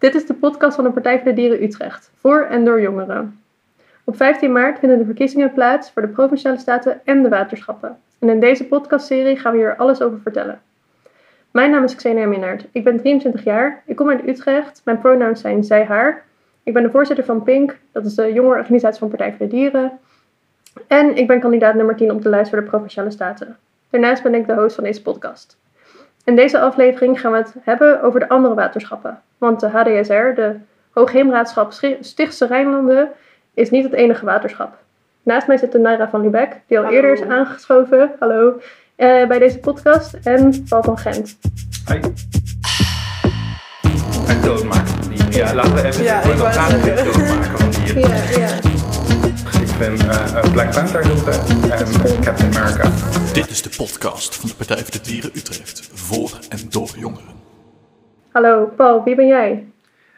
Dit 0.00 0.14
is 0.14 0.26
de 0.26 0.34
podcast 0.34 0.74
van 0.74 0.84
de 0.84 0.90
Partij 0.90 1.16
voor 1.16 1.28
de 1.28 1.32
Dieren 1.34 1.62
Utrecht, 1.62 2.10
voor 2.16 2.40
en 2.40 2.64
door 2.64 2.80
jongeren. 2.80 3.40
Op 4.04 4.16
15 4.16 4.52
maart 4.52 4.78
vinden 4.78 4.98
de 4.98 5.04
verkiezingen 5.04 5.52
plaats 5.52 5.90
voor 5.90 6.02
de 6.02 6.08
Provinciale 6.08 6.58
Staten 6.58 7.00
en 7.04 7.22
de 7.22 7.28
waterschappen. 7.28 7.98
En 8.18 8.28
in 8.28 8.40
deze 8.40 8.64
podcastserie 8.64 9.36
gaan 9.36 9.52
we 9.52 9.58
hier 9.58 9.76
alles 9.76 10.02
over 10.02 10.20
vertellen. 10.20 10.60
Mijn 11.50 11.70
naam 11.70 11.84
is 11.84 11.94
Xenia 11.94 12.26
Minnaert. 12.26 12.66
Ik 12.72 12.84
ben 12.84 12.98
23 12.98 13.44
jaar. 13.44 13.82
Ik 13.86 13.96
kom 13.96 14.08
uit 14.08 14.28
Utrecht. 14.28 14.82
Mijn 14.84 15.00
pronouns 15.00 15.40
zijn 15.40 15.64
zij, 15.64 15.84
haar. 15.84 16.24
Ik 16.62 16.72
ben 16.72 16.82
de 16.82 16.90
voorzitter 16.90 17.24
van 17.24 17.42
PINK, 17.42 17.76
dat 17.92 18.06
is 18.06 18.14
de 18.14 18.32
jongerenorganisatie 18.32 18.98
van 18.98 19.08
Partij 19.08 19.30
voor 19.30 19.48
de 19.48 19.54
Dieren. 19.54 19.98
En 20.86 21.16
ik 21.16 21.26
ben 21.26 21.40
kandidaat 21.40 21.74
nummer 21.74 21.96
10 21.96 22.12
op 22.12 22.22
de 22.22 22.28
lijst 22.28 22.50
voor 22.50 22.60
de 22.60 22.68
Provinciale 22.68 23.10
Staten. 23.10 23.56
Daarnaast 23.90 24.22
ben 24.22 24.34
ik 24.34 24.46
de 24.46 24.54
host 24.54 24.74
van 24.74 24.84
deze 24.84 25.02
podcast. 25.02 25.59
In 26.30 26.36
deze 26.36 26.60
aflevering 26.60 27.20
gaan 27.20 27.32
we 27.32 27.38
het 27.38 27.54
hebben 27.62 28.02
over 28.02 28.20
de 28.20 28.28
andere 28.28 28.54
waterschappen. 28.54 29.20
Want 29.38 29.60
de 29.60 29.68
HDSR, 29.68 30.34
de 30.34 30.54
Hoogheemraadschap 30.90 31.72
Stichtse 32.00 32.46
Rijnlanden, 32.46 33.08
is 33.54 33.70
niet 33.70 33.84
het 33.84 33.92
enige 33.92 34.24
waterschap. 34.24 34.76
Naast 35.22 35.46
mij 35.46 35.56
zit 35.56 35.72
de 35.72 35.78
Naira 35.78 36.08
van 36.08 36.20
Lubeck, 36.20 36.60
die 36.66 36.78
al 36.78 36.90
eerder 36.90 37.12
is 37.12 37.22
aangeschoven 37.22 38.10
hallo, 38.18 38.48
uh, 38.96 39.26
bij 39.26 39.38
deze 39.38 39.58
podcast. 39.58 40.14
En 40.24 40.64
Paul 40.68 40.82
van 40.82 40.98
Gent. 40.98 41.38
Hi. 41.88 42.00
En 44.28 44.40
doodmaken. 44.42 44.94
Ja, 45.30 45.54
laten 45.54 45.74
we 45.74 45.84
even 45.84 46.02
ja, 46.02 46.20
gaan 46.20 46.36
doodmaken. 46.36 48.00
Ja, 48.00 48.38
ja. 48.38 48.79
Ik 49.80 49.96
ben 49.96 50.06
uh, 50.06 50.52
Black 50.52 50.70
Panther 50.74 51.04
heel 51.04 51.16
vet 51.16 51.48
en 52.06 52.22
Captain 52.22 52.54
America. 52.54 52.90
Dit 53.32 53.50
is 53.50 53.62
de 53.62 53.74
podcast 53.76 54.36
van 54.36 54.48
de 54.48 54.54
Partij 54.54 54.76
voor 54.76 54.90
de 54.90 55.00
Dieren 55.00 55.30
Utrecht. 55.34 55.90
Voor 55.92 56.38
en 56.48 56.58
door 56.70 56.90
jongeren. 56.96 57.34
Hallo, 58.30 58.66
Paul, 58.66 59.04
wie 59.04 59.14
ben 59.14 59.26
jij? 59.26 59.66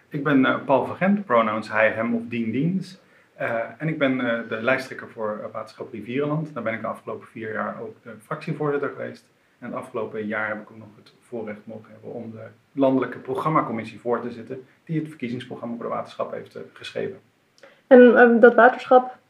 Ik 0.08 0.24
ben 0.24 0.38
uh, 0.38 0.64
Paul 0.64 0.86
van 0.86 0.96
Gent, 0.96 1.24
pronouns 1.24 1.70
hij, 1.70 1.90
hem 1.90 2.14
of 2.14 2.22
dien, 2.28 2.50
diens. 2.50 2.98
Uh, 3.40 3.58
en 3.78 3.88
ik 3.88 3.98
ben 3.98 4.12
uh, 4.12 4.38
de 4.48 4.62
lijsttrekker 4.62 5.08
voor 5.08 5.50
Waterschap 5.52 5.92
Rivierenland. 5.92 6.54
Daar 6.54 6.62
ben 6.62 6.74
ik 6.74 6.80
de 6.80 6.86
afgelopen 6.86 7.26
vier 7.26 7.52
jaar 7.52 7.76
ook 7.80 7.96
de 8.02 8.14
fractievoorzitter 8.24 8.88
geweest. 8.88 9.24
En 9.58 9.66
het 9.66 9.76
afgelopen 9.76 10.26
jaar 10.26 10.48
heb 10.48 10.60
ik 10.60 10.70
ook 10.70 10.78
nog 10.78 10.88
het 10.96 11.12
voorrecht 11.20 11.60
mogen 11.64 11.90
hebben 11.92 12.12
om 12.12 12.30
de 12.30 12.46
landelijke 12.72 13.18
programmacommissie 13.18 14.00
voor 14.00 14.20
te 14.20 14.30
zitten, 14.30 14.64
die 14.84 14.98
het 14.98 15.08
verkiezingsprogramma 15.08 15.76
voor 15.76 15.84
de 15.84 15.90
waterschap 15.94 16.32
heeft 16.32 16.56
geschreven. 16.72 17.18
En 17.86 18.40
dat 18.40 18.54
waterschap, 18.54 19.20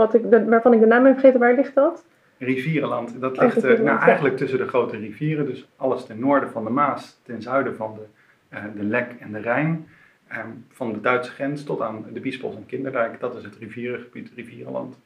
wat 0.00 0.14
ik, 0.14 0.22
waarvan 0.46 0.72
ik 0.72 0.80
de 0.80 0.86
naam 0.86 1.04
heb 1.04 1.12
vergeten, 1.12 1.40
waar 1.40 1.54
ligt 1.54 1.74
dat? 1.74 2.04
Rivierenland. 2.38 3.20
Dat 3.20 3.38
ligt 3.38 3.64
uh, 3.64 3.80
nou, 3.80 3.98
eigenlijk 4.00 4.36
tussen 4.36 4.58
de 4.58 4.68
grote 4.68 4.96
rivieren, 4.96 5.46
dus 5.46 5.68
alles 5.76 6.04
ten 6.04 6.18
noorden 6.18 6.50
van 6.50 6.64
de 6.64 6.70
Maas, 6.70 7.20
ten 7.22 7.42
zuiden 7.42 7.76
van 7.76 7.98
de, 7.98 8.56
uh, 8.56 8.64
de 8.76 8.84
Lek 8.84 9.14
en 9.18 9.32
de 9.32 9.38
Rijn. 9.38 9.88
Um, 10.32 10.64
van 10.68 10.92
de 10.92 11.00
Duitse 11.00 11.30
grens 11.30 11.64
tot 11.64 11.80
aan 11.80 12.04
de 12.12 12.20
Biesbos 12.20 12.54
en 12.54 12.66
Kinderdijk. 12.66 13.20
Dat 13.20 13.36
is 13.36 13.44
het 13.44 13.56
rivierengebied 13.56 14.30
Rivierenland. 14.36 14.96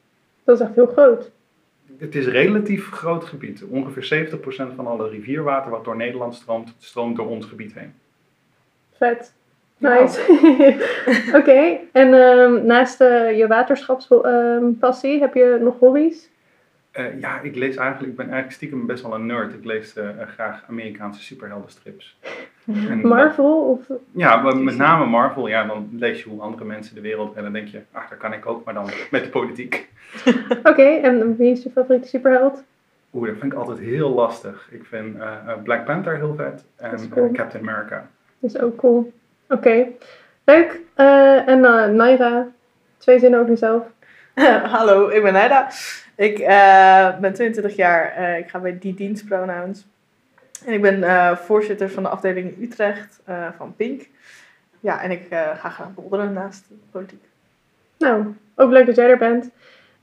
Dat 0.43 0.59
is 0.59 0.65
echt 0.65 0.75
heel 0.75 0.85
groot. 0.85 1.31
Het 1.97 2.15
is 2.15 2.25
een 2.25 2.31
relatief 2.31 2.89
groot 2.89 3.23
gebied. 3.23 3.63
Ongeveer 3.63 4.29
70% 4.31 4.75
van 4.75 4.87
alle 4.87 5.09
rivierwater 5.09 5.71
wat 5.71 5.83
door 5.83 5.95
Nederland 5.95 6.35
stroomt, 6.35 6.75
stroomt 6.77 7.15
door 7.15 7.27
ons 7.27 7.45
gebied 7.45 7.73
heen. 7.73 7.93
Vet. 8.97 9.33
Nice. 9.77 10.19
Oké, 11.27 11.37
okay. 11.37 11.87
en 11.91 12.13
um, 12.13 12.65
naast 12.65 13.01
uh, 13.01 13.37
je 13.37 13.47
waterschapspassie 13.47 15.13
um, 15.13 15.21
heb 15.21 15.33
je 15.33 15.57
nog 15.61 15.79
hobby's? 15.79 16.29
Uh, 16.99 17.19
ja, 17.19 17.39
ik 17.39 17.55
lees 17.55 17.75
eigenlijk, 17.75 18.11
ik 18.11 18.17
ben 18.17 18.25
eigenlijk 18.25 18.55
stiekem 18.55 18.85
best 18.85 19.03
wel 19.03 19.13
een 19.13 19.25
nerd. 19.25 19.53
Ik 19.53 19.65
lees 19.65 19.97
uh, 19.97 20.09
graag 20.27 20.63
Amerikaanse 20.69 21.23
superheldenstrips. 21.23 22.17
En 22.89 23.07
Marvel? 23.07 23.61
Of? 23.61 23.97
Ja, 24.11 24.41
maar 24.41 24.57
met 24.57 24.77
name 24.77 25.05
Marvel. 25.05 25.47
Ja, 25.47 25.63
dan 25.63 25.89
lees 25.91 26.23
je 26.23 26.29
hoe 26.29 26.41
andere 26.41 26.65
mensen 26.65 26.95
de 26.95 27.01
wereld. 27.01 27.35
En 27.35 27.43
dan 27.43 27.53
denk 27.53 27.67
je, 27.67 27.81
ach, 27.91 28.09
dat 28.09 28.17
kan 28.17 28.33
ik 28.33 28.45
ook, 28.45 28.63
maar 28.63 28.73
dan 28.73 28.89
met 29.11 29.23
de 29.23 29.29
politiek. 29.29 29.89
Oké, 30.49 30.69
okay, 30.69 31.01
en 31.01 31.35
wie 31.35 31.51
is 31.51 31.63
je 31.63 31.69
favoriete 31.69 32.07
superheld? 32.07 32.63
Oeh, 33.13 33.27
dat 33.27 33.37
vind 33.37 33.51
ik 33.51 33.57
altijd 33.57 33.79
heel 33.79 34.09
lastig. 34.09 34.67
Ik 34.71 34.85
vind 34.85 35.15
uh, 35.15 35.53
Black 35.63 35.85
Panther 35.85 36.15
heel 36.15 36.35
vet 36.35 36.65
en 36.75 37.09
cool. 37.09 37.31
Captain 37.31 37.69
America. 37.69 38.09
Dat 38.39 38.55
is 38.55 38.59
ook 38.61 38.75
cool. 38.75 39.13
Oké, 39.49 39.53
okay. 39.53 39.95
leuk. 40.43 40.79
en 41.45 41.59
Naira, 41.95 42.47
twee 42.97 43.19
zinnen 43.19 43.39
over 43.39 43.51
jezelf. 43.51 43.83
Hallo, 44.73 45.07
ik 45.07 45.21
ben 45.21 45.33
Naira. 45.33 45.69
Ik 46.15 46.39
uh, 46.39 47.19
ben 47.19 47.33
22 47.33 47.75
jaar. 47.75 48.19
Uh, 48.19 48.37
ik 48.37 48.49
ga 48.49 48.59
bij 48.59 48.77
die 48.79 48.93
dienstpronouns. 48.93 49.85
En 50.65 50.73
ik 50.73 50.81
ben 50.81 50.99
uh, 50.99 51.35
voorzitter 51.35 51.89
van 51.89 52.03
de 52.03 52.09
afdeling 52.09 52.61
Utrecht 52.61 53.21
van 53.57 53.75
Pink. 53.75 54.07
Ja, 54.79 55.01
en 55.01 55.11
ik 55.11 55.21
ga 55.29 55.71
graag 55.71 55.93
bolderen 55.93 56.33
naast 56.33 56.65
de 56.67 56.75
politiek. 56.91 57.23
Nou, 57.97 58.35
ook 58.55 58.71
leuk 58.71 58.85
dat 58.85 58.95
jij 58.95 59.09
er 59.09 59.17
bent. 59.17 59.49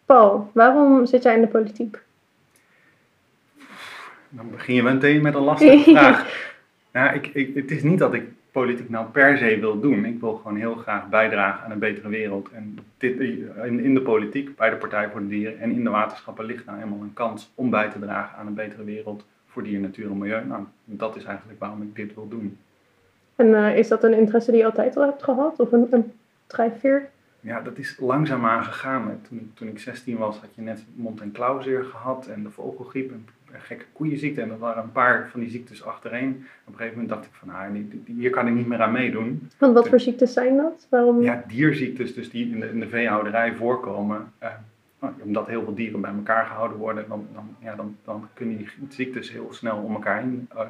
Paul, 0.07 0.51
waarom 0.55 1.07
zit 1.07 1.23
jij 1.23 1.35
in 1.35 1.41
de 1.41 1.47
politiek? 1.47 1.99
Dan 4.29 4.51
begin 4.51 4.75
je 4.75 4.83
meteen 4.83 5.23
met 5.23 5.35
een 5.35 5.43
lastige 5.43 5.91
vraag. 5.91 6.51
Ja, 6.93 7.11
ik, 7.11 7.27
ik, 7.27 7.55
het 7.55 7.71
is 7.71 7.83
niet 7.83 7.99
dat 7.99 8.15
ik 8.15 8.29
politiek 8.53 8.89
nou 8.89 9.07
per 9.07 9.39
se 9.39 9.59
wil 9.59 9.81
doen. 9.81 10.05
Ik 10.05 10.21
wil 10.21 10.35
gewoon 10.35 10.57
heel 10.57 10.75
graag 10.75 11.09
bijdragen 11.09 11.65
aan 11.65 11.71
een 11.71 11.79
betere 11.79 12.09
wereld. 12.09 12.51
En 12.51 12.79
dit, 12.99 13.21
in, 13.21 13.81
in 13.81 13.95
de 13.95 14.01
politiek, 14.01 14.57
bij 14.57 14.71
de 14.71 14.77
Partij 14.77 15.09
voor 15.11 15.21
de 15.21 15.29
Dieren 15.29 15.61
en 15.61 15.71
in 15.71 15.85
de 15.85 15.91
waterschappen 15.91 16.45
ligt 16.45 16.65
nou 16.65 16.79
helemaal 16.79 17.01
een 17.01 17.13
kans 17.13 17.53
om 17.55 17.71
bij 17.71 17.91
te 17.91 17.99
dragen 17.99 18.39
aan 18.39 18.47
een 18.47 18.55
betere 18.55 18.85
wereld 18.85 19.25
voor 19.47 19.63
dier, 19.63 19.81
natuur 19.81 20.11
en 20.11 20.19
milieu. 20.19 20.45
Nou, 20.47 20.65
dat 20.85 21.17
is 21.17 21.25
eigenlijk 21.25 21.61
waarom 21.61 21.83
ik 21.83 21.97
dit 21.97 22.15
wil 22.15 22.29
doen. 22.29 22.59
En 23.37 23.47
uh, 23.47 23.77
is 23.77 23.89
dat 23.89 24.05
een 24.05 24.15
interesse 24.15 24.51
die 24.51 24.61
je 24.61 24.67
altijd 24.67 24.97
al 24.97 25.03
hebt 25.03 25.23
gehad? 25.23 25.59
Of 25.59 25.73
een, 25.73 25.87
een 25.91 26.13
drijfveer? 26.47 27.09
Ja, 27.41 27.61
dat 27.61 27.79
is 27.79 27.97
langzaamaan 27.99 28.65
gegaan. 28.65 29.21
Toen, 29.29 29.51
toen 29.55 29.69
ik 29.69 29.79
16 29.79 30.17
was, 30.17 30.39
had 30.39 30.55
je 30.55 30.63
net 30.63 30.85
mond- 30.95 31.21
en 31.21 31.33
klauwzeer 31.33 31.85
gehad 31.85 32.27
en 32.27 32.43
de 32.43 32.51
vogelgriep 32.51 33.11
en 33.11 33.27
gekke 33.61 33.85
koeienziekte. 33.93 34.41
En 34.41 34.49
dat 34.49 34.59
waren 34.59 34.83
een 34.83 34.93
paar 34.93 35.29
van 35.31 35.41
die 35.41 35.51
ziektes 35.51 35.85
achtereen. 35.85 36.29
Op 36.65 36.73
een 36.73 36.79
gegeven 36.79 36.99
moment 36.99 37.09
dacht 37.09 37.25
ik 37.25 37.33
van, 37.33 37.49
nou, 37.49 37.87
hier 38.07 38.31
kan 38.31 38.47
ik 38.47 38.55
niet 38.55 38.67
meer 38.67 38.83
aan 38.83 38.93
meedoen. 38.93 39.51
Want 39.59 39.75
wat 39.75 39.89
voor 39.89 40.01
ziektes 40.01 40.33
zijn 40.33 40.57
dat? 40.57 40.87
Waarom? 40.91 41.23
Ja, 41.23 41.45
dierziektes 41.47 42.15
dus 42.15 42.31
die 42.31 42.51
in 42.51 42.61
de, 42.61 42.69
in 42.69 42.81
de 42.81 42.89
veehouderij 42.89 43.55
voorkomen. 43.55 44.33
Uh, 44.43 44.49
omdat 45.19 45.47
heel 45.47 45.65
veel 45.65 45.75
dieren 45.75 46.01
bij 46.01 46.11
elkaar 46.11 46.47
gehouden 46.47 46.79
worden, 46.79 47.05
dan, 47.09 47.27
dan, 47.35 47.57
ja, 47.59 47.75
dan, 47.75 47.97
dan 48.05 48.29
kunnen 48.35 48.57
die 48.57 48.69
ziektes 48.89 49.33
heel 49.33 49.53
snel 49.53 49.77
om 49.77 49.95
elkaar 49.95 50.19
heen, 50.19 50.49
uh, 50.55 50.61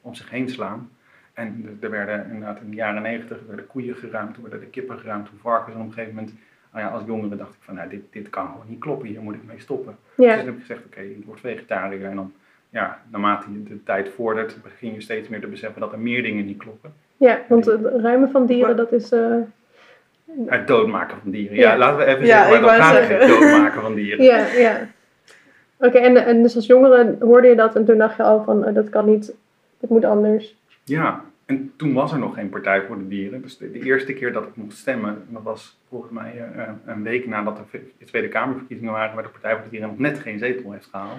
om 0.00 0.14
zich 0.14 0.30
heen 0.30 0.48
slaan. 0.48 0.90
En 1.32 1.78
er 1.80 1.90
werden 1.90 2.24
inderdaad 2.24 2.60
in 2.60 2.70
de 2.70 2.76
jaren 2.76 3.02
negentig 3.02 3.38
werden 3.46 3.66
koeien 3.66 3.96
geruimd, 3.96 4.40
werden 4.40 4.60
de 4.60 4.66
kippen 4.66 4.98
geruimd, 4.98 5.26
toen 5.26 5.38
varkens. 5.38 5.74
En 5.74 5.80
op 5.80 5.86
een 5.86 5.92
gegeven 5.92 6.14
moment, 6.14 6.34
nou 6.72 6.86
ja, 6.86 6.92
als 6.92 7.02
jongere 7.06 7.36
dacht 7.36 7.54
ik 7.54 7.60
van, 7.60 7.74
nou, 7.74 7.88
dit, 7.88 8.00
dit 8.10 8.30
kan 8.30 8.46
gewoon 8.46 8.66
niet 8.68 8.80
kloppen, 8.80 9.08
hier 9.08 9.20
moet 9.20 9.34
ik 9.34 9.44
mee 9.46 9.60
stoppen. 9.60 9.96
Ja. 10.14 10.26
Dus 10.26 10.36
toen 10.36 10.46
heb 10.46 10.54
ik 10.54 10.60
gezegd, 10.60 10.84
oké, 10.84 10.98
okay, 10.98 11.10
ik 11.10 11.24
word 11.26 11.40
vegetariër. 11.40 12.04
En 12.04 12.16
dan, 12.16 12.32
ja, 12.70 13.02
naarmate 13.10 13.62
de 13.62 13.82
tijd 13.82 14.08
vordert, 14.08 14.56
begin 14.62 14.94
je 14.94 15.00
steeds 15.00 15.28
meer 15.28 15.40
te 15.40 15.46
beseffen 15.46 15.80
dat 15.80 15.92
er 15.92 15.98
meer 15.98 16.22
dingen 16.22 16.46
niet 16.46 16.58
kloppen. 16.58 16.92
Ja, 17.16 17.40
want 17.48 17.64
het 17.64 17.80
ruimen 17.84 18.30
van 18.30 18.46
dieren, 18.46 18.76
dat 18.76 18.92
is... 18.92 19.12
Uh... 19.12 19.36
Het 20.46 20.66
doodmaken 20.66 21.16
van 21.22 21.30
dieren. 21.30 21.56
Ja, 21.56 21.70
ja 21.70 21.78
laten 21.78 21.98
we 21.98 22.04
even 22.04 22.26
ja, 22.26 22.44
zeggen, 22.44 22.62
maar 22.62 22.78
dan 22.78 22.86
gaat 22.86 23.08
het 23.08 23.28
doodmaken 23.28 23.82
van 23.82 23.94
dieren. 23.94 24.24
Ja, 24.24 24.46
ja. 24.46 24.88
Oké, 25.76 25.86
okay, 25.86 26.02
en, 26.02 26.16
en 26.16 26.42
dus 26.42 26.56
als 26.56 26.66
jongere 26.66 27.16
hoorde 27.20 27.48
je 27.48 27.54
dat 27.54 27.76
en 27.76 27.84
toen 27.84 27.98
dacht 27.98 28.16
je 28.16 28.22
al 28.22 28.44
van, 28.44 28.68
uh, 28.68 28.74
dat 28.74 28.88
kan 28.88 29.06
niet, 29.06 29.34
het 29.80 29.90
moet 29.90 30.04
anders. 30.04 30.56
Ja, 30.84 31.24
en 31.50 31.72
toen 31.76 31.92
was 31.92 32.12
er 32.12 32.18
nog 32.18 32.34
geen 32.34 32.48
Partij 32.48 32.82
voor 32.82 32.98
de 32.98 33.08
Dieren. 33.08 33.42
Dus 33.42 33.58
de, 33.58 33.70
de 33.70 33.78
eerste 33.78 34.12
keer 34.12 34.32
dat 34.32 34.42
ik 34.44 34.56
mocht 34.56 34.76
stemmen, 34.76 35.24
dat 35.28 35.42
was 35.42 35.80
volgens 35.88 36.12
mij 36.12 36.48
uh, 36.56 36.68
een 36.86 37.02
week 37.02 37.26
nadat 37.26 37.58
er 37.58 37.80
de 37.98 38.04
Tweede 38.04 38.28
Kamerverkiezingen 38.28 38.92
waren, 38.92 39.14
waar 39.14 39.24
de 39.24 39.30
Partij 39.30 39.52
voor 39.52 39.62
de 39.64 39.70
Dieren 39.70 39.88
nog 39.88 39.98
net 39.98 40.18
geen 40.18 40.38
zetel 40.38 40.72
heeft 40.72 40.88
gehaald. 40.90 41.18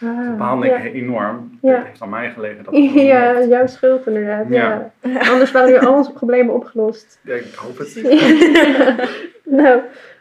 Ah, 0.00 0.26
dat 0.26 0.38
baalde 0.38 0.66
ja. 0.66 0.76
ik 0.76 0.94
enorm. 0.94 1.58
Ja. 1.62 1.76
Het 1.76 1.86
heeft 1.86 2.02
aan 2.02 2.08
mij 2.08 2.30
gelegen. 2.30 2.64
Dat 2.64 2.76
ja, 3.12 3.44
jouw 3.44 3.66
schuld 3.66 4.06
inderdaad. 4.06 4.46
Ja. 4.48 4.90
ja. 5.02 5.30
Anders 5.30 5.52
waren 5.52 5.70
nu 5.70 5.78
al 5.78 5.94
onze 5.94 6.12
problemen 6.12 6.54
opgelost. 6.54 7.20
Ja, 7.22 7.34
ik 7.34 7.54
hoop 7.54 7.78
het. 7.78 7.94
nou, 9.60 9.76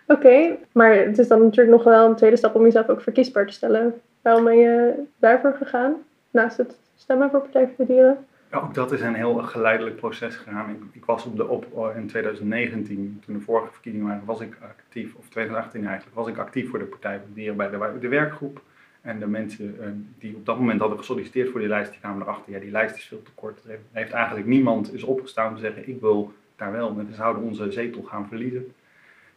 oké. 0.08 0.28
Okay. 0.28 0.60
Maar 0.72 0.96
het 0.96 1.18
is 1.18 1.28
dan 1.28 1.42
natuurlijk 1.42 1.78
nog 1.78 1.84
wel 1.84 2.10
een 2.10 2.16
tweede 2.16 2.38
stap 2.38 2.56
om 2.56 2.64
jezelf 2.64 2.90
ook 2.90 3.02
verkiesbaar 3.02 3.46
te 3.46 3.54
stellen. 3.54 3.94
Waarom 4.22 4.44
ben 4.44 4.58
je 4.58 4.94
daarvoor 5.20 5.54
gegaan? 5.54 5.96
Naast 6.32 6.58
het 6.58 6.78
stemmen 6.96 7.30
voor 7.30 7.40
Partij 7.40 7.70
voor 7.76 7.86
de 7.86 7.94
Dieren? 7.94 8.18
Ja, 8.52 8.58
ook 8.58 8.74
dat 8.74 8.92
is 8.92 9.02
een 9.02 9.14
heel 9.14 9.34
geleidelijk 9.36 9.96
proces 9.96 10.36
gegaan. 10.36 10.70
Ik, 10.70 10.82
ik, 10.92 11.06
was 11.06 11.26
op 11.26 11.36
de 11.36 11.48
op 11.48 11.94
in 11.96 12.08
2019, 12.08 13.22
toen 13.26 13.36
de 13.38 13.42
vorige 13.42 13.72
verkiezingen 13.72 14.08
waren, 14.08 14.26
was 14.26 14.40
ik 14.40 14.58
actief, 14.62 15.16
of 15.16 15.30
2018 15.30 15.86
eigenlijk, 15.86 16.16
was 16.16 16.28
ik 16.28 16.38
actief 16.38 16.70
voor 16.70 16.80
de 16.80 16.86
Partij 16.86 17.18
voor 17.18 17.28
de 17.28 17.34
Dieren 17.34 17.58
bij 17.58 17.70
de, 17.70 18.00
de 18.00 18.08
werkgroep. 18.08 18.62
En 19.02 19.20
de 19.20 19.28
mensen 19.28 19.76
uh, 19.80 19.88
die 20.20 20.36
op 20.36 20.46
dat 20.46 20.60
moment 20.60 20.80
hadden 20.80 20.98
gesolliciteerd 20.98 21.50
voor 21.50 21.60
die 21.60 21.70
lijst, 21.70 21.92
die 21.92 22.00
kwamen 22.00 22.22
erachter, 22.22 22.54
ja, 22.54 22.60
die 22.60 22.72
lijst 22.72 22.96
is 22.96 23.06
veel 23.06 23.22
te 23.24 23.32
kort. 23.36 23.64
Er 23.66 23.80
heeft, 23.92 24.12
eigenlijk 24.12 24.48
niemand 24.48 24.94
is 24.94 25.04
opgestaan 25.04 25.50
om 25.50 25.56
te 25.56 25.62
zeggen, 25.62 25.90
ik 25.90 26.02
wil 26.02 26.34
daar 26.56 26.72
wel. 26.72 26.90
En 26.90 27.08
we 27.08 27.14
zouden 27.14 27.44
onze 27.44 27.72
zetel 27.72 28.02
gaan 28.02 28.28
verliezen. 28.28 28.74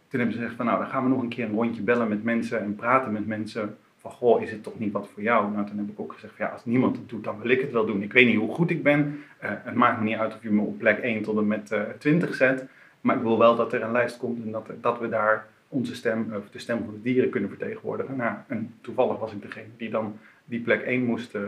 Toen 0.09 0.21
hebben 0.21 0.33
ze 0.33 0.39
gezegd 0.39 0.57
van, 0.57 0.67
nou, 0.67 0.79
dan 0.79 0.89
gaan 0.89 1.03
we 1.03 1.09
nog 1.09 1.23
een 1.23 1.29
keer 1.29 1.45
een 1.45 1.55
rondje 1.55 1.83
bellen 1.83 2.09
met 2.09 2.25
mensen 2.25 2.61
en 2.61 2.75
praten 2.75 3.13
met 3.13 3.27
mensen 3.27 3.77
van, 4.01 4.11
goh, 4.11 4.43
is 4.43 4.51
het 4.51 4.63
toch 4.63 4.79
niet 4.79 4.93
wat 4.93 5.09
voor 5.15 5.23
jou? 5.23 5.53
Nou, 5.53 5.67
toen 5.67 5.79
heb 5.79 5.89
ik 5.89 6.01
ook 6.01 6.13
gezegd, 6.13 6.37
ja, 6.37 6.47
als 6.47 6.65
niemand 6.65 6.97
het 6.97 7.09
doet, 7.09 7.25
dan 7.25 7.41
wil 7.41 7.51
ik 7.51 7.61
het 7.61 7.73
wel 7.73 7.87
doen. 7.87 8.03
Ik 8.03 8.13
weet 8.13 8.27
niet 8.27 8.37
hoe 8.37 8.55
goed 8.55 8.71
ik 8.71 8.83
ben. 8.83 9.23
Eh, 9.39 9.51
het 9.55 9.75
maakt 9.75 9.99
me 9.99 10.05
niet 10.05 10.17
uit 10.17 10.35
of 10.35 10.43
je 10.43 10.51
me 10.51 10.63
op 10.63 10.79
plek 10.79 10.99
1 10.99 11.23
tot 11.23 11.37
en 11.37 11.47
met 11.47 11.71
uh, 11.73 11.83
20 11.99 12.35
zet. 12.35 12.67
Maar 13.01 13.17
ik 13.17 13.23
wil 13.23 13.39
wel 13.39 13.57
dat 13.57 13.73
er 13.73 13.83
een 13.83 13.93
lijst 13.93 14.17
komt 14.17 14.45
en 14.45 14.51
dat, 14.51 14.71
dat 14.81 14.99
we 14.99 15.09
daar 15.09 15.47
onze 15.69 15.95
stem, 15.95 16.33
of 16.37 16.51
de 16.51 16.59
stem 16.59 16.85
van 16.85 16.95
de 16.95 17.03
dieren 17.03 17.31
kunnen 17.31 17.49
vertegenwoordigen. 17.49 18.17
Nou, 18.17 18.35
en 18.47 18.75
toevallig 18.81 19.19
was 19.19 19.33
ik 19.33 19.43
degene 19.43 19.67
die 19.77 19.91
dan 19.91 20.19
die 20.45 20.61
plek 20.61 20.83
1 20.83 21.05
moest 21.05 21.35
uh, 21.35 21.43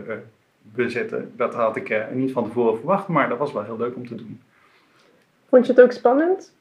bezetten. 0.62 1.32
Dat 1.36 1.54
had 1.54 1.76
ik 1.76 2.14
niet 2.14 2.32
van 2.32 2.44
tevoren 2.44 2.76
verwacht, 2.76 3.08
maar 3.08 3.28
dat 3.28 3.38
was 3.38 3.52
wel 3.52 3.64
heel 3.64 3.76
leuk 3.76 3.96
om 3.96 4.06
te 4.06 4.14
doen. 4.14 4.40
Vond 5.48 5.66
je 5.66 5.72
het 5.72 5.80
ook 5.80 5.92
spannend? 5.92 6.52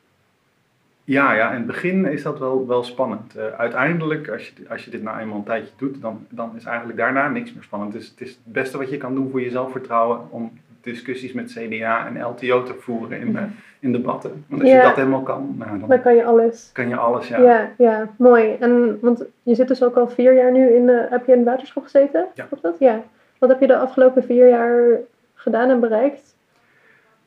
Ja, 1.04 1.34
ja, 1.34 1.50
in 1.50 1.58
het 1.58 1.66
begin 1.66 2.06
is 2.06 2.24
dat 2.24 2.40
wel, 2.40 2.68
wel 2.68 2.84
spannend. 2.84 3.36
Uh, 3.38 3.44
uiteindelijk, 3.58 4.30
als 4.30 4.48
je, 4.48 4.70
als 4.70 4.86
je 4.86 4.92
dit 4.92 5.04
nou 5.04 5.20
eenmaal 5.20 5.38
een 5.38 5.44
tijdje 5.44 5.72
doet, 5.78 6.02
dan, 6.02 6.26
dan 6.30 6.52
is 6.56 6.64
eigenlijk 6.66 6.98
daarna 6.98 7.30
niks 7.30 7.54
meer 7.54 7.64
spannend. 7.64 7.96
Is, 7.96 8.08
het 8.08 8.22
is 8.22 8.30
het 8.30 8.54
beste 8.54 8.78
wat 8.78 8.90
je 8.90 8.98
kan 8.98 9.16
doen 9.16 9.30
voor 9.32 9.42
je 9.42 9.50
zelfvertrouwen 9.50 10.20
om 10.30 10.52
discussies 10.82 11.34
met 11.34 11.52
CDA 11.58 12.08
en 12.08 12.22
LTO 12.24 12.64
te 12.64 12.74
voeren 12.80 13.20
in, 13.20 13.30
uh, 13.32 13.42
in 13.80 13.92
debatten. 13.92 14.46
Want 14.48 14.62
als 14.62 14.72
Ja. 14.72 14.78
je 14.78 14.84
dat 14.84 14.96
helemaal 14.96 15.22
kan, 15.22 15.56
nou, 15.58 15.80
dan 15.80 15.90
Dan 15.90 16.02
kan 16.02 16.16
je 16.16 16.24
alles. 16.26 16.70
kan 16.74 16.90
je 16.90 16.96
alles, 16.96 17.28
ja. 17.28 17.40
Ja, 17.42 17.70
ja, 17.78 18.08
mooi. 18.18 18.56
En 18.60 18.98
want 19.02 19.26
je 19.44 19.56
zit 19.56 19.68
dus 19.68 19.84
ook 19.84 19.96
al 19.96 20.08
vier 20.10 20.34
jaar 20.34 20.52
nu 20.52 20.68
in, 20.70 20.86
de 20.86 21.08
heb 21.10 21.26
je 21.26 21.32
in 21.32 21.38
de 21.44 21.50
waterschap 21.50 21.84
gezeten? 21.84 22.26
Ja. 22.34 22.48
Dat? 22.62 22.76
Ja. 22.80 23.02
Wat 23.38 23.50
heb 23.50 23.60
je 23.62 23.68
de 23.68 23.78
afgelopen 23.78 24.24
vier 24.24 24.50
jaar 24.50 25.00
gedaan 25.34 25.70
en 25.70 25.80
bereikt? 25.80 26.36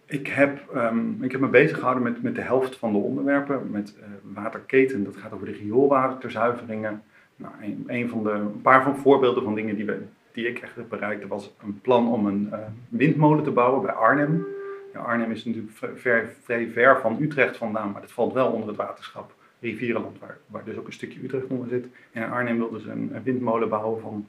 Ik 0.07 0.27
heb, 0.27 0.71
ehm, 0.75 1.23
ik 1.23 1.33
heb 1.33 1.41
me 1.41 1.49
bezig 1.49 1.77
gehouden 1.77 2.03
met, 2.03 2.23
met 2.23 2.35
de 2.35 2.41
helft 2.41 2.77
van 2.77 2.93
de 2.93 2.99
onderwerpen. 2.99 3.71
Met 3.71 3.95
eh, 4.01 4.07
waterketen, 4.23 5.05
dat 5.05 5.17
gaat 5.17 5.33
over 5.33 5.47
de 5.47 5.53
rioolwaterzuiveringen. 5.53 7.03
Nou, 7.37 7.53
een, 7.87 8.09
van 8.09 8.23
de, 8.23 8.31
een 8.31 8.63
paar 8.63 8.83
van 8.83 8.97
voorbeelden 8.97 9.43
van 9.43 9.55
dingen 9.55 9.77
die, 9.77 9.85
we, 9.85 10.03
die 10.33 10.49
ik 10.49 10.59
echt 10.59 10.77
heb 10.77 10.89
bereikt, 10.89 11.27
was 11.27 11.55
een 11.63 11.81
plan 11.81 12.13
om 12.13 12.27
een 12.27 12.49
eh, 12.53 12.59
windmolen 12.89 13.45
te 13.45 13.51
bouwen 13.51 13.83
bij 13.83 13.95
Arnhem. 13.95 14.47
Ja, 14.93 15.01
Arnhem 15.01 15.31
is 15.31 15.45
natuurlijk 15.45 15.73
ver, 15.77 15.99
ver, 15.99 16.33
vrij 16.43 16.69
ver 16.69 17.01
van 17.01 17.17
Utrecht 17.21 17.57
vandaan, 17.57 17.91
maar 17.91 18.01
dat 18.01 18.13
valt 18.13 18.33
wel 18.33 18.53
onder 18.53 18.69
het 18.69 18.77
waterschap 18.77 19.35
Rivierenland, 19.61 20.19
waar, 20.19 20.39
waar 20.47 20.65
dus 20.65 20.77
ook 20.77 20.87
een 20.87 20.93
stukje 20.93 21.23
Utrecht 21.23 21.47
onder 21.47 21.69
zit. 21.69 21.87
En 22.13 22.23
in 22.23 22.31
Arnhem 22.31 22.59
wilden 22.59 22.81
ze 22.81 22.91
een, 22.91 23.11
een 23.15 23.23
windmolen 23.23 23.69
bouwen 23.69 24.01
van 24.01 24.27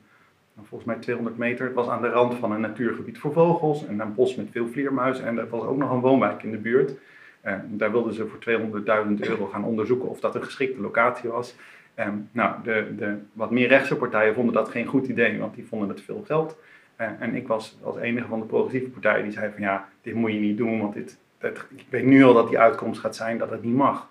volgens 0.64 0.84
mij 0.84 0.96
200 1.00 1.38
meter. 1.38 1.66
Het 1.66 1.76
was 1.76 1.88
aan 1.88 2.02
de 2.02 2.10
rand 2.10 2.36
van 2.36 2.52
een 2.52 2.62
natuurgebied 2.62 3.18
voor 3.20 3.34
vogels 3.34 3.86
en 3.88 4.00
een 4.00 4.14
bos 4.14 4.36
met 4.36 4.48
veel 4.52 4.68
vleermuizen. 4.68 5.26
En 5.26 5.38
er 5.38 5.50
was 5.50 5.64
ook 5.64 5.78
nog 5.78 5.92
een 5.92 6.00
woonwijk 6.00 6.44
in 6.44 6.52
de 6.52 6.58
buurt. 6.58 6.94
Daar 7.68 7.92
wilden 7.92 8.14
ze 8.14 8.28
voor 8.28 8.40
200.000 9.20 9.30
euro 9.30 9.46
gaan 9.46 9.64
onderzoeken 9.64 10.10
of 10.10 10.20
dat 10.20 10.36
een 10.36 10.44
geschikte 10.44 10.82
locatie 10.82 11.30
was. 11.30 11.56
Nou, 12.32 12.56
de, 12.64 12.88
de 12.98 13.16
wat 13.34 13.52
meer 13.52 13.68
rechtse 13.68 13.96
partijen 13.96 14.34
vonden 14.34 14.54
dat 14.54 14.70
geen 14.70 14.86
goed 14.86 15.08
idee, 15.08 15.40
want 15.40 15.56
die 15.56 15.66
vonden 15.68 15.90
het 15.90 16.02
veel 16.02 16.24
geld. 16.26 16.58
En 16.96 17.36
ik 17.36 17.48
was 17.48 17.78
als 17.84 17.98
enige 17.98 18.28
van 18.28 18.40
de 18.40 18.46
progressieve 18.46 18.90
partijen 18.90 19.24
die 19.24 19.32
zei 19.32 19.52
van 19.52 19.62
ja, 19.62 19.88
dit 20.02 20.14
moet 20.14 20.32
je 20.34 20.40
niet 20.40 20.58
doen, 20.58 20.80
want 20.80 20.94
dit- 20.94 21.18
ik 21.76 21.86
weet 21.90 22.06
nu 22.06 22.24
al 22.24 22.34
dat 22.34 22.48
die 22.50 22.60
uitkomst 22.60 23.00
gaat 23.00 23.16
zijn 23.16 23.38
dat 23.38 23.50
het 23.50 23.64
niet 23.64 23.76
mag. 23.76 24.10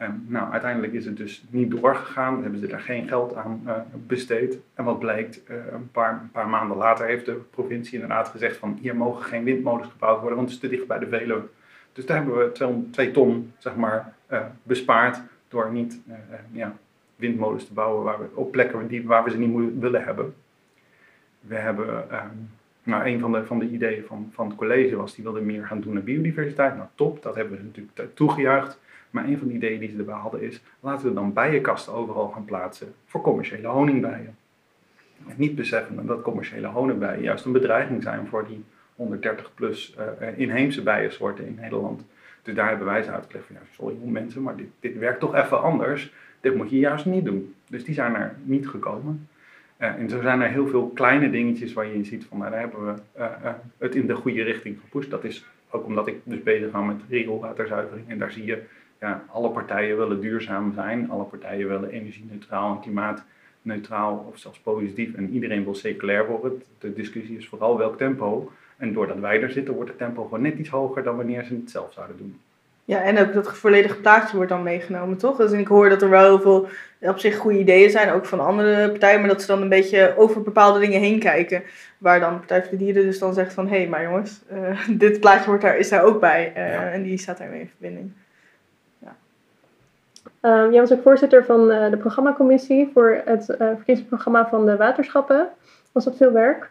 Eh, 0.00 0.08
nou, 0.26 0.52
uiteindelijk 0.52 0.92
is 0.92 1.04
het 1.04 1.16
dus 1.16 1.44
niet 1.50 1.70
doorgegaan, 1.70 2.42
hebben 2.42 2.60
ze 2.60 2.66
daar 2.66 2.80
geen 2.80 3.08
geld 3.08 3.34
aan 3.34 3.62
eh, 3.66 3.74
besteed. 4.06 4.58
En 4.74 4.84
wat 4.84 4.98
blijkt, 4.98 5.44
eh, 5.44 5.56
een, 5.72 5.90
paar, 5.90 6.20
een 6.22 6.30
paar 6.30 6.48
maanden 6.48 6.76
later 6.76 7.06
heeft 7.06 7.26
de 7.26 7.40
provincie 7.50 7.94
inderdaad 7.94 8.28
gezegd 8.28 8.56
van 8.56 8.78
hier 8.80 8.96
mogen 8.96 9.24
geen 9.24 9.44
windmolens 9.44 9.88
gebouwd 9.88 10.20
worden, 10.20 10.36
want 10.36 10.50
het 10.50 10.62
is 10.62 10.68
te 10.68 10.76
dicht 10.76 10.86
bij 10.86 10.98
de 10.98 11.08
Veluwe. 11.08 11.42
Dus 11.92 12.06
daar 12.06 12.16
hebben 12.16 12.38
we 12.38 12.52
200 12.52 12.92
twee 12.92 13.10
ton 13.10 13.52
zeg 13.58 13.76
maar, 13.76 14.12
eh, 14.26 14.44
bespaard 14.62 15.20
door 15.48 15.72
niet 15.72 16.00
ja, 16.52 16.76
windmolens 17.16 17.66
te 17.66 17.72
bouwen 17.72 18.04
waar 18.04 18.18
we, 18.18 18.26
op 18.34 18.52
plekken 18.52 18.86
die, 18.86 19.06
waar 19.06 19.24
we 19.24 19.30
ze 19.30 19.38
niet 19.38 19.80
willen 19.80 20.04
hebben. 20.04 20.34
We 21.40 21.54
hebben, 21.54 22.10
ehm, 22.10 22.36
nou, 22.82 23.04
een 23.04 23.20
van 23.20 23.32
de, 23.32 23.44
van 23.44 23.58
de 23.58 23.68
ideeën 23.68 24.04
van, 24.04 24.28
van 24.32 24.48
het 24.48 24.56
college 24.56 24.96
was, 24.96 25.14
die 25.14 25.24
wilde 25.24 25.40
meer 25.40 25.66
gaan 25.66 25.80
doen 25.80 25.96
aan 25.96 26.04
biodiversiteit. 26.04 26.76
Nou, 26.76 26.88
top, 26.94 27.22
dat 27.22 27.34
hebben 27.34 27.58
we 27.58 27.64
natuurlijk 27.64 28.16
toegejuicht. 28.16 28.78
Maar 29.10 29.24
een 29.24 29.38
van 29.38 29.48
de 29.48 29.54
ideeën 29.54 29.80
die 29.80 29.90
ze 29.90 29.98
erbij 29.98 30.14
hadden 30.14 30.42
is, 30.42 30.62
laten 30.80 31.08
we 31.08 31.14
dan 31.14 31.32
bijenkasten 31.32 31.92
overal 31.92 32.28
gaan 32.28 32.44
plaatsen 32.44 32.94
voor 33.06 33.20
commerciële 33.20 33.68
honingbijen. 33.68 34.36
En 35.28 35.34
niet 35.36 35.54
beseffen 35.54 36.06
dat 36.06 36.22
commerciële 36.22 36.66
honingbijen 36.66 37.22
juist 37.22 37.44
een 37.44 37.52
bedreiging 37.52 38.02
zijn 38.02 38.26
voor 38.26 38.46
die 38.46 38.64
130 38.94 39.54
plus 39.54 39.94
eh, 39.96 40.38
inheemse 40.38 40.82
bijensoorten 40.82 41.46
in 41.46 41.58
Nederland. 41.60 42.04
Dus 42.42 42.54
daar 42.54 42.68
hebben 42.68 42.86
wij 42.86 43.02
ze 43.02 43.10
uitgelegd 43.10 43.46
van, 43.46 43.56
ja, 43.56 43.62
sorry 43.70 43.96
mensen, 44.04 44.42
maar 44.42 44.56
dit, 44.56 44.68
dit 44.80 44.98
werkt 44.98 45.20
toch 45.20 45.34
even 45.34 45.62
anders. 45.62 46.12
Dit 46.40 46.54
moet 46.54 46.70
je 46.70 46.78
juist 46.78 47.06
niet 47.06 47.24
doen. 47.24 47.54
Dus 47.68 47.84
die 47.84 47.94
zijn 47.94 48.14
er 48.14 48.34
niet 48.42 48.68
gekomen. 48.68 49.28
Eh, 49.76 49.88
en 49.88 50.08
zo 50.08 50.20
zijn 50.20 50.40
er 50.40 50.48
heel 50.48 50.66
veel 50.66 50.88
kleine 50.88 51.30
dingetjes 51.30 51.72
waar 51.72 51.86
je 51.86 51.94
in 51.94 52.04
ziet 52.04 52.24
van, 52.24 52.38
nou, 52.38 52.50
daar 52.50 52.60
hebben 52.60 52.84
we 52.84 53.22
het 53.78 53.94
in 53.94 54.06
de 54.06 54.14
goede 54.14 54.42
richting 54.42 54.78
gepusht. 54.80 55.10
Dat 55.10 55.24
is 55.24 55.44
ook 55.70 55.84
omdat 55.84 56.06
ik 56.06 56.16
dus 56.22 56.42
bezig 56.42 56.70
ga 56.70 56.80
met 56.80 57.00
rioolwaterzuivering. 57.08 58.08
En 58.08 58.18
daar 58.18 58.32
zie 58.32 58.44
je, 58.44 58.62
ja, 59.00 59.22
alle 59.32 59.50
partijen 59.50 59.96
willen 59.96 60.20
duurzaam 60.20 60.72
zijn. 60.74 61.10
Alle 61.10 61.24
partijen 61.24 61.68
willen 61.68 61.90
energie-neutraal 61.90 62.74
en 62.74 62.80
klimaatneutraal 62.80 64.26
of 64.32 64.38
zelfs 64.38 64.58
positief. 64.58 65.14
En 65.14 65.30
iedereen 65.30 65.64
wil 65.64 65.74
circulair 65.74 66.26
worden. 66.26 66.62
De 66.78 66.92
discussie 66.92 67.36
is 67.36 67.48
vooral 67.48 67.78
welk 67.78 67.96
tempo. 67.96 68.50
En 68.76 68.92
doordat 68.92 69.18
wij 69.18 69.42
er 69.42 69.50
zitten, 69.50 69.74
wordt 69.74 69.88
het 69.90 69.98
tempo 69.98 70.22
gewoon 70.22 70.42
net 70.42 70.58
iets 70.58 70.68
hoger 70.68 71.02
dan 71.02 71.16
wanneer 71.16 71.44
ze 71.44 71.54
het 71.54 71.70
zelf 71.70 71.92
zouden 71.92 72.16
doen. 72.16 72.40
Ja, 72.84 73.02
en 73.02 73.18
ook 73.18 73.32
dat 73.32 73.56
volledige 73.58 74.00
plaatje 74.00 74.36
wordt 74.36 74.50
dan 74.50 74.62
meegenomen, 74.62 75.16
toch? 75.16 75.36
Dus 75.36 75.52
ik 75.52 75.66
hoor 75.68 75.88
dat 75.88 76.02
er 76.02 76.10
wel 76.10 76.24
heel 76.24 76.40
veel 76.40 76.68
op 77.00 77.18
zich 77.18 77.36
goede 77.36 77.58
ideeën 77.58 77.90
zijn, 77.90 78.12
ook 78.12 78.26
van 78.26 78.40
andere 78.40 78.88
partijen, 78.90 79.20
maar 79.20 79.28
dat 79.28 79.40
ze 79.40 79.46
dan 79.46 79.62
een 79.62 79.68
beetje 79.68 80.14
over 80.16 80.42
bepaalde 80.42 80.78
dingen 80.80 81.00
heen 81.00 81.18
kijken. 81.18 81.62
Waar 81.98 82.20
dan 82.20 82.38
Partij 82.38 82.60
voor 82.62 82.70
de 82.70 82.76
Dieren 82.76 83.02
dus 83.02 83.18
dan 83.18 83.34
zegt 83.34 83.52
van, 83.52 83.68
hé, 83.68 83.76
hey, 83.76 83.88
maar 83.88 84.02
jongens, 84.02 84.40
eh, 84.48 84.88
dit 85.04 85.20
plaatje 85.20 85.46
wordt 85.46 85.62
daar, 85.62 85.78
is 85.78 85.88
daar 85.88 86.02
ook 86.04 86.20
bij. 86.20 86.52
eh, 86.54 86.72
Ja. 86.72 86.90
En 86.90 87.02
die 87.02 87.18
staat 87.18 87.38
daarmee 87.38 87.60
in 87.60 87.68
verbinding. 87.68 88.12
Ehm, 90.40 90.70
jij 90.70 90.80
was 90.80 90.92
ook 90.92 91.02
voorzitter 91.02 91.44
van 91.44 91.70
eh, 91.70 91.90
de 91.90 91.96
programmacommissie 91.96 92.90
voor 92.92 93.22
het 93.24 93.48
eh, 93.48 93.56
verkiezingsprogramma 93.56 94.48
van 94.48 94.66
de 94.66 94.76
waterschappen. 94.76 95.48
Was 95.92 96.04
dat 96.04 96.16
veel 96.16 96.32
werk? 96.32 96.70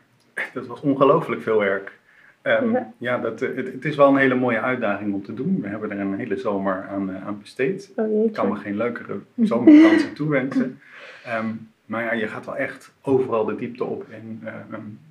Dat 0.54 0.68
was 0.68 0.82
ongelooflijk 0.82 1.42
veel 1.42 1.60
werk. 1.60 1.98
Ehm, 2.42 2.72
Ja. 2.72 2.92
ja, 2.98 3.18
dat, 3.18 3.42
eh, 3.42 3.56
het, 3.56 3.72
het 3.74 3.86
is 3.86 3.96
wel 3.96 4.08
een 4.08 4.18
hele 4.18 4.36
mooie 4.36 4.60
uitdaging 4.60 5.14
om 5.14 5.24
te 5.24 5.34
doen. 5.34 5.62
We 5.62 5.68
hebben 5.68 5.92
er 5.92 6.00
een 6.00 6.16
hele 6.16 6.38
zomer 6.38 6.88
aan, 6.90 7.18
aan 7.26 7.40
besteed. 7.40 7.92
Oh 7.96 8.26
Ik 8.26 8.34
kan 8.34 8.50
me 8.50 8.56
geen 8.56 8.78
leukere 8.78 9.20
zomervakantie 9.36 10.14
toewensen. 10.20 10.80
Ehm, 11.26 11.48
maar 11.86 12.04
ja, 12.04 12.14
je 12.14 12.28
gaat 12.28 12.46
wel 12.46 12.58
echt 12.58 12.92
overal 13.02 13.46
de 13.46 13.56
diepte 13.56 13.84
op. 13.84 14.06
En, 14.10 14.42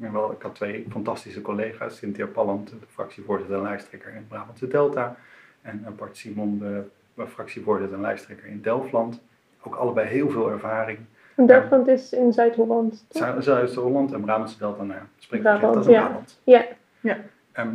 en 0.01 0.13
wel, 0.13 0.33
ik 0.33 0.43
had 0.43 0.55
twee 0.55 0.87
fantastische 0.91 1.41
collega's. 1.41 1.97
Cynthia 1.97 2.27
Palland, 2.27 2.69
de 2.69 2.77
fractievoorzitter 2.89 3.57
en 3.57 3.63
lijsttrekker 3.63 4.15
in 4.15 4.27
Brabantse 4.29 4.69
Delta. 4.69 5.17
En 5.63 5.85
Bart 5.97 6.17
Simon, 6.17 6.59
de 6.59 6.83
fractievoorzitter 7.27 7.97
en 7.97 8.03
lijsttrekker 8.03 8.47
in 8.47 8.63
Delftland. 8.63 9.21
Ook 9.63 9.75
allebei 9.75 10.09
heel 10.09 10.31
veel 10.31 10.51
ervaring. 10.51 10.99
En 11.35 11.47
Duitsland 11.47 11.89
is 11.89 12.13
in 12.13 12.33
Zuid-Holland. 12.33 13.05
Zuid-Holland 13.39 14.13
en 14.13 14.21
Brabantse 14.21 14.59
Delta, 14.59 14.83
nou 14.83 14.99
ja, 14.99 15.59
dat 15.59 15.77
is 15.77 15.87
ja. 15.87 16.07
Brabant. 16.07 16.41
Ja. 16.45 16.67
Ehm, 17.53 17.75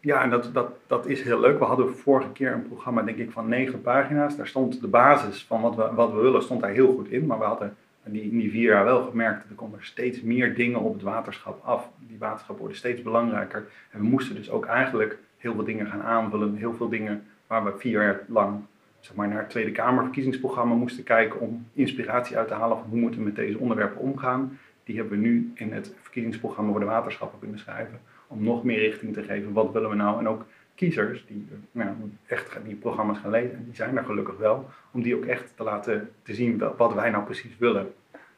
ja, 0.00 0.22
en 0.22 0.30
dat, 0.30 0.50
dat, 0.52 0.70
dat 0.86 1.06
is 1.06 1.22
heel 1.22 1.40
leuk. 1.40 1.58
We 1.58 1.64
hadden 1.64 1.96
vorige 1.96 2.32
keer 2.32 2.52
een 2.52 2.68
programma, 2.68 3.02
denk 3.02 3.18
ik, 3.18 3.30
van 3.30 3.48
negen 3.48 3.80
pagina's. 3.80 4.36
Daar 4.36 4.46
stond 4.46 4.80
de 4.80 4.86
basis 4.86 5.44
van 5.44 5.60
wat 5.60 5.74
we, 5.74 5.90
wat 5.94 6.12
we 6.12 6.20
willen, 6.20 6.42
stond 6.42 6.60
daar 6.60 6.70
heel 6.70 6.92
goed 6.92 7.08
in. 7.08 7.26
Maar 7.26 7.38
we 7.38 7.44
hadden 7.44 7.76
die, 8.04 8.22
in 8.22 8.38
die 8.38 8.50
vier 8.50 8.70
jaar 8.70 8.84
wel 8.84 9.04
gemerkt, 9.04 9.40
dat 9.40 9.50
er 9.50 9.54
komen 9.54 9.78
steeds 9.82 10.22
meer 10.22 10.54
dingen 10.54 10.80
op 10.80 10.92
het 10.92 11.02
waterschap 11.02 11.64
af. 11.64 11.88
Die 11.98 12.18
waterschappen 12.18 12.58
worden 12.58 12.76
steeds 12.76 13.02
belangrijker. 13.02 13.66
En 13.90 14.00
we 14.00 14.06
moesten 14.06 14.34
dus 14.34 14.50
ook 14.50 14.66
eigenlijk 14.66 15.18
heel 15.38 15.54
veel 15.54 15.64
dingen 15.64 15.86
gaan 15.86 16.02
aanvullen. 16.02 16.56
Heel 16.56 16.74
veel 16.74 16.88
dingen 16.88 17.26
waar 17.46 17.64
we 17.64 17.72
vier 17.78 18.02
jaar 18.02 18.20
lang 18.28 18.60
zeg 19.04 19.16
maar, 19.16 19.28
naar 19.28 19.38
het 19.38 19.50
Tweede 19.50 19.72
Kamerverkiezingsprogramma 19.72 20.74
moesten 20.74 21.04
kijken 21.04 21.40
om 21.40 21.66
inspiratie 21.72 22.36
uit 22.36 22.48
te 22.48 22.54
halen 22.54 22.78
van 22.78 22.86
hoe 22.90 22.98
moeten 22.98 23.20
we 23.20 23.26
met 23.26 23.36
deze 23.36 23.58
onderwerpen 23.58 24.00
omgaan. 24.00 24.58
Die 24.84 24.96
hebben 24.96 25.18
we 25.18 25.26
nu 25.26 25.52
in 25.54 25.72
het 25.72 25.94
verkiezingsprogramma 26.02 26.70
voor 26.70 26.80
de 26.80 26.86
waterschappen 26.86 27.38
kunnen 27.38 27.58
schrijven. 27.58 28.00
Om 28.26 28.44
nog 28.44 28.64
meer 28.64 28.78
richting 28.78 29.14
te 29.14 29.22
geven. 29.22 29.52
Wat 29.52 29.72
willen 29.72 29.90
we 29.90 29.96
nou? 29.96 30.18
En 30.18 30.28
ook 30.28 30.46
kiezers 30.74 31.26
die 31.26 31.46
eh, 31.50 31.56
nou, 31.72 31.90
echt 32.26 32.58
die 32.64 32.74
programma's 32.74 33.18
gaan 33.18 33.30
lezen. 33.30 33.56
En 33.56 33.64
die 33.64 33.74
zijn 33.74 33.96
er 33.96 34.04
gelukkig 34.04 34.36
wel. 34.36 34.68
Om 34.92 35.02
die 35.02 35.16
ook 35.16 35.24
echt 35.24 35.52
te 35.56 35.62
laten 35.62 36.10
te 36.22 36.34
zien 36.34 36.62
wat 36.76 36.94
wij 36.94 37.10
nou 37.10 37.24
precies 37.24 37.58
willen. 37.58 37.92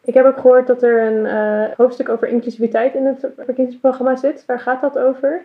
Ik 0.05 0.15
heb 0.15 0.27
ook 0.27 0.41
gehoord 0.41 0.67
dat 0.67 0.83
er 0.83 1.03
een 1.03 1.27
eh, 1.27 1.77
hoofdstuk 1.77 2.09
over 2.09 2.29
inclusiviteit 2.29 2.95
in 2.95 3.05
het 3.05 3.27
verkiezingsprogramma 3.37 4.17
zit. 4.17 4.45
Waar 4.47 4.61
gaat 4.61 4.81
dat 4.81 4.99
over? 4.99 5.43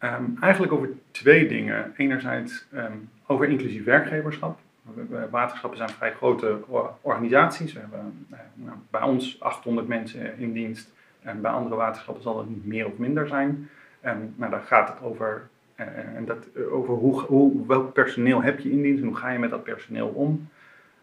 Ehm, 0.00 0.24
eigenlijk 0.40 0.72
over 0.72 0.88
twee 1.10 1.48
dingen. 1.48 1.92
Enerzijds 1.96 2.66
ehm, 2.72 2.92
over 3.26 3.48
inclusief 3.48 3.84
werkgeverschap. 3.84 4.58
We- 4.82 5.06
we- 5.08 5.28
Waterschappen 5.30 5.78
zijn 5.78 5.90
vrij 5.90 6.12
grote 6.12 6.58
or- 6.66 6.94
organisaties. 7.00 7.72
We 7.72 7.80
hebben 7.80 8.26
eh, 8.30 8.38
nou, 8.54 8.76
bij 8.90 9.02
ons 9.02 9.40
800 9.40 9.88
mensen 9.88 10.38
in 10.38 10.52
dienst. 10.52 10.92
En 11.22 11.40
bij 11.40 11.50
andere 11.50 11.76
waterschappen 11.76 12.22
zal 12.22 12.38
het 12.38 12.48
niet 12.48 12.66
meer 12.66 12.86
of 12.86 12.96
minder 12.96 13.28
zijn. 13.28 13.68
En 14.00 14.34
nou, 14.36 14.50
daar 14.50 14.60
gaat 14.62 14.88
het 14.88 15.02
over, 15.02 15.48
eh, 15.74 15.86
en 16.16 16.24
dat, 16.24 16.46
eh, 16.56 16.72
over 16.74 16.94
hoe, 16.94 17.20
hoe, 17.20 17.66
welk 17.66 17.92
personeel 17.92 18.42
heb 18.42 18.58
je 18.60 18.70
in 18.70 18.82
dienst 18.82 19.02
en 19.02 19.08
hoe 19.08 19.16
ga 19.16 19.30
je 19.30 19.38
met 19.38 19.50
dat 19.50 19.62
personeel 19.64 20.08
om. 20.08 20.48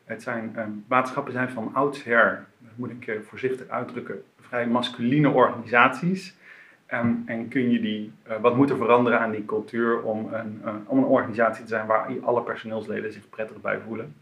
Het 0.05 0.23
zijn, 0.23 0.51
ehm, 0.55 0.69
waterschappen 0.87 1.33
zijn 1.33 1.49
van 1.49 1.69
oudsher 1.73 2.45
moet 2.75 2.89
ik 2.89 3.19
voorzichtig 3.27 3.67
uitdrukken, 3.67 4.23
vrij 4.41 4.67
masculine 4.67 5.29
organisaties. 5.29 6.35
Um, 6.93 7.23
en 7.25 7.47
kun 7.47 7.69
je 7.69 7.79
die, 7.79 8.11
uh, 8.27 8.39
wat 8.39 8.55
moeten 8.55 8.77
veranderen 8.77 9.19
aan 9.19 9.31
die 9.31 9.45
cultuur 9.45 10.01
om 10.01 10.33
een, 10.33 10.61
uh, 10.65 10.75
om 10.85 10.97
een 10.97 11.03
organisatie 11.03 11.63
te 11.63 11.69
zijn 11.69 11.87
waar 11.87 12.19
alle 12.21 12.41
personeelsleden 12.41 13.13
zich 13.13 13.29
prettig 13.29 13.61
bij 13.61 13.79
voelen. 13.79 14.15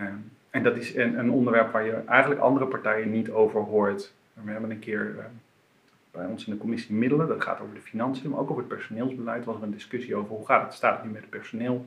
Um, 0.00 0.30
en 0.50 0.62
dat 0.62 0.76
is 0.76 0.94
een, 0.94 1.18
een, 1.18 1.30
onderwerp 1.30 1.72
waar 1.72 1.84
je 1.84 2.02
eigenlijk 2.06 2.40
andere 2.40 2.66
partijen 2.66 3.10
niet 3.10 3.30
over 3.30 3.60
hoort. 3.60 4.14
We 4.32 4.50
hebben 4.50 4.70
een 4.70 4.78
keer 4.78 5.14
uh, 5.16 5.24
bij 6.10 6.26
ons 6.26 6.46
in 6.46 6.52
de 6.52 6.58
commissie 6.58 6.94
Middelen, 6.94 7.28
dat 7.28 7.42
gaat 7.42 7.60
over 7.60 7.74
de 7.74 7.80
financiën, 7.80 8.30
maar 8.30 8.38
ook 8.38 8.50
over 8.50 8.62
het 8.62 8.72
personeelsbeleid, 8.72 9.44
was 9.44 9.56
er 9.56 9.62
een 9.62 9.70
discussie 9.70 10.16
over 10.16 10.36
hoe 10.36 10.46
gaat 10.46 10.62
het, 10.62 10.74
staat 10.74 11.04
nu 11.04 11.10
met 11.10 11.20
het 11.20 11.30
personeel. 11.30 11.86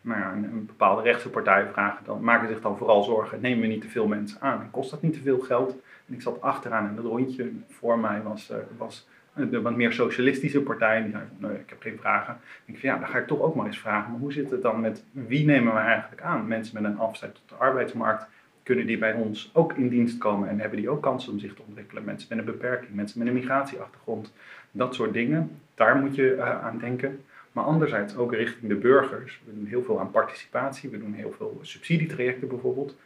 Nou 0.00 0.20
ja, 0.20 0.32
een, 0.32 0.66
bepaalde 0.66 1.02
rechtse 1.02 1.30
partijen 1.30 1.72
vragen 1.72 2.04
dan, 2.04 2.24
maken 2.24 2.48
zich 2.48 2.60
dan 2.60 2.76
vooral 2.76 3.02
zorgen, 3.02 3.40
nemen 3.40 3.60
we 3.60 3.66
niet 3.66 3.80
te 3.82 3.88
veel 3.88 4.06
mensen 4.06 4.40
aan 4.40 4.60
en 4.60 4.70
kost 4.70 4.90
dat 4.90 5.02
niet 5.02 5.12
te 5.12 5.22
veel 5.22 5.38
geld? 5.38 5.76
En 6.06 6.14
ik 6.14 6.22
zat 6.22 6.40
achteraan 6.40 6.88
en 6.88 6.96
het 6.96 7.04
rondje 7.04 7.52
voor 7.68 7.98
mij 7.98 8.22
was, 8.22 8.52
was 8.76 9.08
de 9.34 9.60
wat 9.60 9.76
meer 9.76 9.92
socialistische 9.92 10.60
partijen, 10.60 11.04
die 11.04 11.12
van, 11.12 11.22
nee, 11.38 11.58
ik 11.58 11.68
heb 11.68 11.82
geen 11.82 11.98
vragen. 11.98 12.36
Ik 12.64 12.78
van, 12.78 12.88
ja, 12.88 12.98
dan 12.98 13.08
ga 13.08 13.18
ik 13.18 13.26
toch 13.26 13.40
ook 13.40 13.54
maar 13.54 13.66
eens 13.66 13.78
vragen, 13.78 14.10
maar 14.10 14.20
hoe 14.20 14.32
zit 14.32 14.50
het 14.50 14.62
dan 14.62 14.80
met, 14.80 15.04
wie 15.10 15.44
nemen 15.44 15.74
we 15.74 15.78
eigenlijk 15.78 16.22
aan? 16.22 16.48
Mensen 16.48 16.82
met 16.82 16.92
een 16.92 16.98
afzet 16.98 17.34
tot 17.34 17.48
de 17.48 17.54
arbeidsmarkt, 17.54 18.26
kunnen 18.62 18.86
die 18.86 18.98
bij 18.98 19.12
ons 19.12 19.50
ook 19.52 19.72
in 19.72 19.88
dienst 19.88 20.18
komen 20.18 20.48
en 20.48 20.60
hebben 20.60 20.78
die 20.78 20.88
ook 20.88 21.02
kansen 21.02 21.32
om 21.32 21.38
zich 21.38 21.54
te 21.54 21.62
ontwikkelen? 21.66 22.04
Mensen 22.04 22.28
met 22.28 22.38
een 22.38 22.52
beperking, 22.52 22.94
mensen 22.94 23.18
met 23.18 23.28
een 23.28 23.34
migratieachtergrond, 23.34 24.32
dat 24.70 24.94
soort 24.94 25.12
dingen, 25.12 25.50
daar 25.74 25.96
moet 25.96 26.14
je 26.14 26.34
uh, 26.36 26.64
aan 26.64 26.78
denken. 26.78 27.24
Maar 27.52 27.64
anderzijds 27.64 28.16
ook 28.16 28.34
richting 28.34 28.68
de 28.68 28.74
burgers. 28.78 29.40
We 29.44 29.54
doen 29.54 29.66
heel 29.66 29.82
veel 29.82 30.00
aan 30.00 30.10
participatie, 30.10 30.90
we 30.90 30.98
doen 30.98 31.12
heel 31.12 31.34
veel 31.36 31.58
subsidietrajecten 31.62 32.48
bijvoorbeeld. 32.48 32.96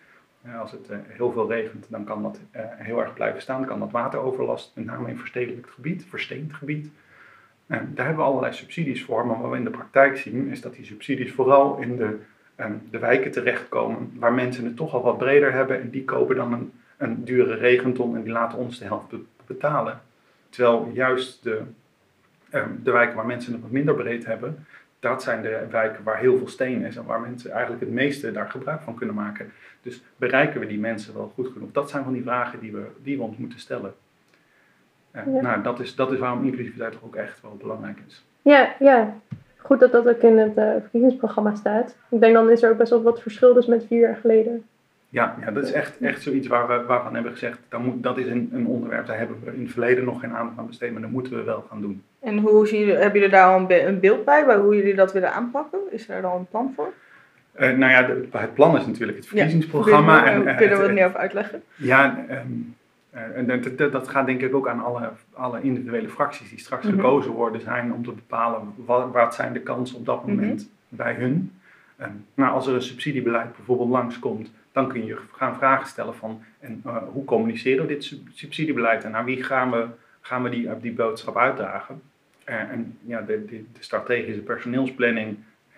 Als 0.61 0.71
het 0.71 0.91
uh, 0.91 0.97
heel 1.07 1.33
veel 1.33 1.51
regent, 1.51 1.87
dan 1.89 2.05
kan 2.05 2.23
dat 2.23 2.41
uh, 2.57 2.61
heel 2.63 3.01
erg 3.01 3.15
blijven 3.15 3.41
staan. 3.41 3.67
Kan 3.67 3.79
dat 3.79 3.91
wateroverlast, 3.91 4.73
met 4.75 4.85
name 4.85 5.09
in 5.09 5.19
verstedelijkt 5.19 5.71
gebied, 5.71 6.05
versteend 6.09 6.55
gebied. 6.55 6.91
Daar 7.67 7.81
hebben 8.07 8.17
we 8.17 8.23
allerlei 8.23 8.53
subsidies 8.53 9.05
voor. 9.05 9.27
Maar 9.27 9.41
wat 9.41 9.51
we 9.51 9.57
in 9.57 9.65
de 9.65 9.71
praktijk 9.71 10.17
zien, 10.17 10.49
is 10.49 10.61
dat 10.61 10.75
die 10.75 10.85
subsidies 10.85 11.33
vooral 11.33 11.79
in 11.79 11.97
de, 11.97 12.19
de 12.91 12.99
wijken 12.99 13.31
terechtkomen. 13.31 14.13
Waar 14.19 14.33
mensen 14.33 14.65
het 14.65 14.77
toch 14.77 14.95
al 14.95 15.03
wat 15.03 15.19
breder 15.19 15.53
hebben. 15.53 15.81
En 15.81 15.91
die 15.91 16.05
kopen 16.05 16.37
dan 16.37 16.53
een, 16.53 16.73
een 16.97 17.25
dure 17.25 17.55
regenton 17.55 18.17
en 18.17 18.23
die 18.23 18.33
laten 18.33 18.59
ons 18.59 18.79
de 18.79 18.85
helft 18.85 19.09
be 19.09 19.25
betalen. 19.47 20.01
Terwijl 20.49 20.91
juist 20.93 21.43
de, 21.43 21.63
de 22.83 22.91
wijken 22.91 23.17
waar 23.17 23.27
mensen 23.27 23.53
het 23.53 23.63
wat 23.63 23.71
minder 23.71 23.95
breed 23.95 24.27
hebben, 24.27 24.67
dat 25.09 25.23
zijn 25.23 25.43
de 25.43 25.67
wijken 25.71 26.05
waar 26.05 26.19
heel 26.19 26.37
veel 26.39 26.49
steen 26.49 26.85
is 26.85 26.97
en 26.97 27.05
waar 27.05 27.21
mensen 27.21 27.51
eigenlijk 27.51 27.81
het 27.81 27.93
meeste 27.93 28.33
daar 28.33 28.51
gebruik 28.51 28.81
van 28.81 28.95
kunnen 28.95 29.15
maken. 29.15 29.53
Dus 29.83 30.03
bereiken 30.17 30.61
we 30.61 30.67
die 30.67 30.79
mensen 30.79 31.15
wel 31.15 31.33
goed 31.35 31.49
genoeg? 31.53 31.73
Dat 31.73 31.91
zijn 31.91 32.05
van 32.05 32.13
die 32.13 32.23
vragen 32.23 32.61
die 32.61 32.73
we, 32.73 32.87
die 33.03 33.17
we 33.17 33.23
ons 33.23 33.37
moeten 33.37 33.59
stellen. 33.59 33.95
Uh, 35.13 35.23
ja. 35.35 35.41
Nou, 35.41 35.63
dat 35.63 35.81
is, 35.81 35.95
dat 35.95 36.13
is 36.13 36.19
waarom 36.19 36.45
inclusiviteit 36.45 36.93
toch 36.93 37.05
ook 37.05 37.17
echt 37.17 37.41
wel 37.43 37.57
belangrijk 37.57 37.99
is. 38.07 38.25
Ja, 38.43 38.75
ja. 38.79 39.15
goed 39.57 39.81
dat 39.81 39.93
dat 39.93 40.09
ook 40.09 40.23
in 40.23 40.39
het 40.39 40.57
uh, 40.57 40.71
verkiezingsprogramma 40.81 41.55
staat. 41.55 41.97
Ik 42.11 42.21
denk 42.21 42.35
dan 42.35 42.51
is 42.51 42.63
er 42.63 42.71
ook 42.71 42.79
best 42.79 42.91
wel 42.91 43.03
wat 43.03 43.23
verschil 43.23 43.55
dus 43.55 43.67
met 43.67 43.87
vier 43.87 44.01
jaar 44.01 44.17
geleden. 44.17 44.65
Ja, 45.09 45.37
ja 45.41 45.51
dat 45.51 45.65
is 45.65 45.73
echt, 45.73 45.99
echt 46.01 46.23
zoiets 46.23 46.47
waar 46.47 46.67
we, 46.67 46.85
waarvan 46.87 47.15
hebben 47.15 47.33
gezegd, 47.33 47.59
dat, 47.69 47.81
moet, 47.81 48.03
dat 48.03 48.19
is 48.19 48.27
een, 48.27 48.51
een 48.53 48.67
onderwerp, 48.67 49.07
daar 49.07 49.19
hebben 49.19 49.37
we 49.45 49.55
in 49.55 49.63
het 49.63 49.73
verleden 49.73 50.05
nog 50.05 50.21
geen 50.21 50.35
aandacht 50.35 50.59
aan 50.59 50.67
besteed, 50.67 50.93
maar 50.93 51.01
dat 51.01 51.11
moeten 51.11 51.37
we 51.37 51.43
wel 51.43 51.67
gaan 51.69 51.81
doen. 51.81 52.03
En 52.21 52.39
hoe 52.39 52.67
zien 52.67 52.89
hebben 52.89 53.13
jullie 53.13 53.29
daar 53.29 53.53
al 53.53 53.71
een, 53.71 54.01
beeld 54.01 54.25
bij, 54.25 54.45
bij 54.47 54.57
hoe 54.57 54.77
jullie 54.77 54.95
dat 54.95 55.13
willen 55.13 55.33
aanpakken? 55.33 55.79
Is 55.91 56.09
er 56.09 56.27
al 56.27 56.39
een 56.39 56.47
plan 56.47 56.73
voor? 56.77 56.93
Uh, 57.61 57.77
nou 57.77 57.93
ja, 57.93 58.03
de, 58.03 58.27
het 58.31 58.55
plan 58.55 58.77
is 58.77 58.87
natuurlijk 58.87 59.19
het 59.19 59.27
verkiezingsprogramma. 59.27 60.25
Ja, 60.25 60.33
en, 60.33 60.43
uh, 60.43 60.57
kunnen 60.57 60.79
we 60.79 60.85
het 60.85 60.95
niet 60.95 61.05
over 61.05 61.19
uitleggen? 61.19 61.63
Ja, 61.75 62.25
um, 62.31 62.75
uh, 63.15 63.21
en 63.37 63.77
dat, 63.77 63.93
dat, 63.93 64.09
gaat 64.09 64.27
denk 64.27 64.41
ik 64.41 64.55
ook 64.55 64.69
aan 64.69 64.85
alle, 64.85 65.11
alle 65.33 65.63
individuele 65.63 66.09
fracties 66.09 66.49
die 66.49 66.59
straks 66.59 66.85
mm 66.85 66.91
-hmm. 66.91 67.01
gekozen 67.01 67.31
worden 67.31 67.61
zijn 67.61 67.93
om 67.93 68.05
te 68.05 68.13
bepalen 68.13 68.75
wat, 68.77 69.13
wat 69.13 69.35
zijn 69.35 69.53
de 69.53 69.61
kansen 69.61 69.97
op 69.97 70.07
dat 70.07 70.27
moment 70.27 70.61
mm 70.61 70.69
-hmm. 70.89 70.97
bij 70.97 71.15
hun. 71.15 71.53
Um, 72.03 72.27
nou, 72.35 72.53
als 72.53 72.67
er 72.67 72.75
een 72.75 72.83
subsidiebeleid 72.83 73.57
bijvoorbeeld 73.57 73.89
langskomt, 73.89 74.51
dan 74.73 74.89
kun 74.89 75.05
je 75.05 75.19
gaan 75.33 75.57
vragen 75.57 75.87
stellen 75.87 76.15
van 76.15 76.43
en, 76.61 76.83
hoe 77.13 77.25
communiceren 77.25 77.87
we 77.87 77.93
dit 77.93 78.19
subsidiebeleid 78.33 79.05
en 79.05 79.11
naar 79.11 79.25
wie 79.25 79.43
gaan 79.43 79.71
we, 79.71 79.87
gaan 80.21 80.43
we 80.43 80.49
die, 80.49 80.69
die 80.81 80.93
boodschap 80.93 81.37
uitdragen. 81.37 82.03
en 82.45 82.99
ja, 83.01 83.21
de, 83.21 83.45
de, 83.45 83.65
de 83.73 83.83
strategische 83.83 84.43
personeelsplanning 84.43 85.37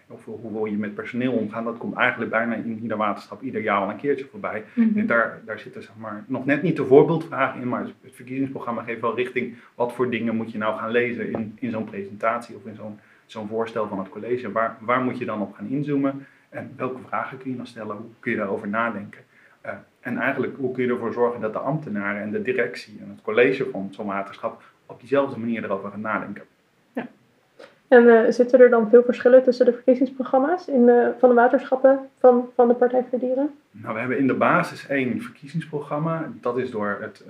of 0.08 0.24
hoe 0.24 0.52
wil 0.52 0.64
je 0.64 0.76
met 0.76 0.94
personeel 0.94 1.32
omgaan, 1.32 1.64
dat 1.64 1.78
komt 1.78 1.96
eigenlijk 1.96 2.30
bijna 2.30 2.54
in 2.54 2.78
ieder 2.82 2.96
waterschap 2.96 3.42
ieder 3.42 3.60
jaar 3.60 3.80
al 3.80 3.90
een 3.90 3.96
keertje 3.96 4.26
voorbij. 4.30 4.64
Mm 4.74 4.92
-hmm. 4.94 5.06
daar, 5.06 5.40
daar 5.44 5.58
zitten 5.58 5.82
zeg 5.82 5.96
maar, 5.96 6.24
nog 6.26 6.46
net 6.46 6.62
niet 6.62 6.76
de 6.76 6.84
voorbeeldvragen 6.84 7.60
in, 7.60 7.68
maar 7.68 7.80
het 7.80 8.14
verkiezingsprogramma 8.14 8.82
geeft 8.82 9.00
wel 9.00 9.16
richting 9.16 9.54
wat 9.74 9.92
voor 9.92 10.10
dingen 10.10 10.36
moet 10.36 10.52
je 10.52 10.58
nou 10.58 10.78
gaan 10.78 10.90
lezen 10.90 11.32
in, 11.32 11.56
in 11.60 11.70
zo'n 11.70 11.84
presentatie 11.84 12.56
of 12.56 12.66
in 12.66 12.74
zo'n 12.74 12.98
zo'n 13.30 13.48
voorstel 13.48 13.88
van 13.88 13.98
het 13.98 14.08
college. 14.08 14.52
Waar, 14.52 14.76
waar 14.80 15.00
moet 15.00 15.18
je 15.18 15.24
dan 15.24 15.40
op 15.40 15.54
gaan 15.54 15.68
inzoomen 15.68 16.26
en 16.48 16.72
welke 16.76 17.00
vragen 17.06 17.38
kun 17.38 17.50
je 17.50 17.56
dan 17.56 17.66
stellen, 17.66 17.96
hoe 17.96 18.10
kun 18.20 18.30
je 18.30 18.36
daarover 18.36 18.68
nadenken? 18.68 19.20
Uh, 19.66 19.72
en 20.00 20.18
eigenlijk, 20.18 20.56
hoe 20.56 20.72
kun 20.72 20.84
je 20.84 20.90
ervoor 20.90 21.12
zorgen 21.12 21.40
dat 21.40 21.52
de 21.52 21.58
ambtenaren 21.58 22.22
en 22.22 22.30
de 22.30 22.42
directie 22.42 22.98
en 23.00 23.08
het 23.08 23.22
college 23.22 23.70
van 23.70 23.88
zo'n 23.90 24.06
waterschap 24.06 24.62
op 24.86 25.00
diezelfde 25.00 25.38
manier 25.38 25.64
erover 25.64 25.90
gaan 25.90 26.00
nadenken? 26.00 26.42
En 27.88 28.04
uh, 28.04 28.20
zitten 28.28 28.60
er 28.60 28.70
dan 28.70 28.88
veel 28.90 29.02
verschillen 29.02 29.42
tussen 29.42 29.66
de 29.66 29.72
verkiezingsprogramma's 29.72 30.66
in 30.66 30.86
de, 30.86 31.12
van 31.18 31.28
de 31.28 31.34
waterschappen 31.34 31.98
van, 32.18 32.48
van 32.54 32.68
de 32.68 32.74
Partij 32.74 33.04
voor 33.10 33.18
de 33.18 33.26
Dieren? 33.26 33.54
Nou, 33.70 33.94
we 33.94 34.00
hebben 34.00 34.18
in 34.18 34.26
de 34.26 34.34
basis 34.34 34.86
één 34.88 35.20
verkiezingsprogramma. 35.22 36.32
Dat 36.40 36.58
is 36.58 36.70
door 36.70 36.98
het, 37.00 37.24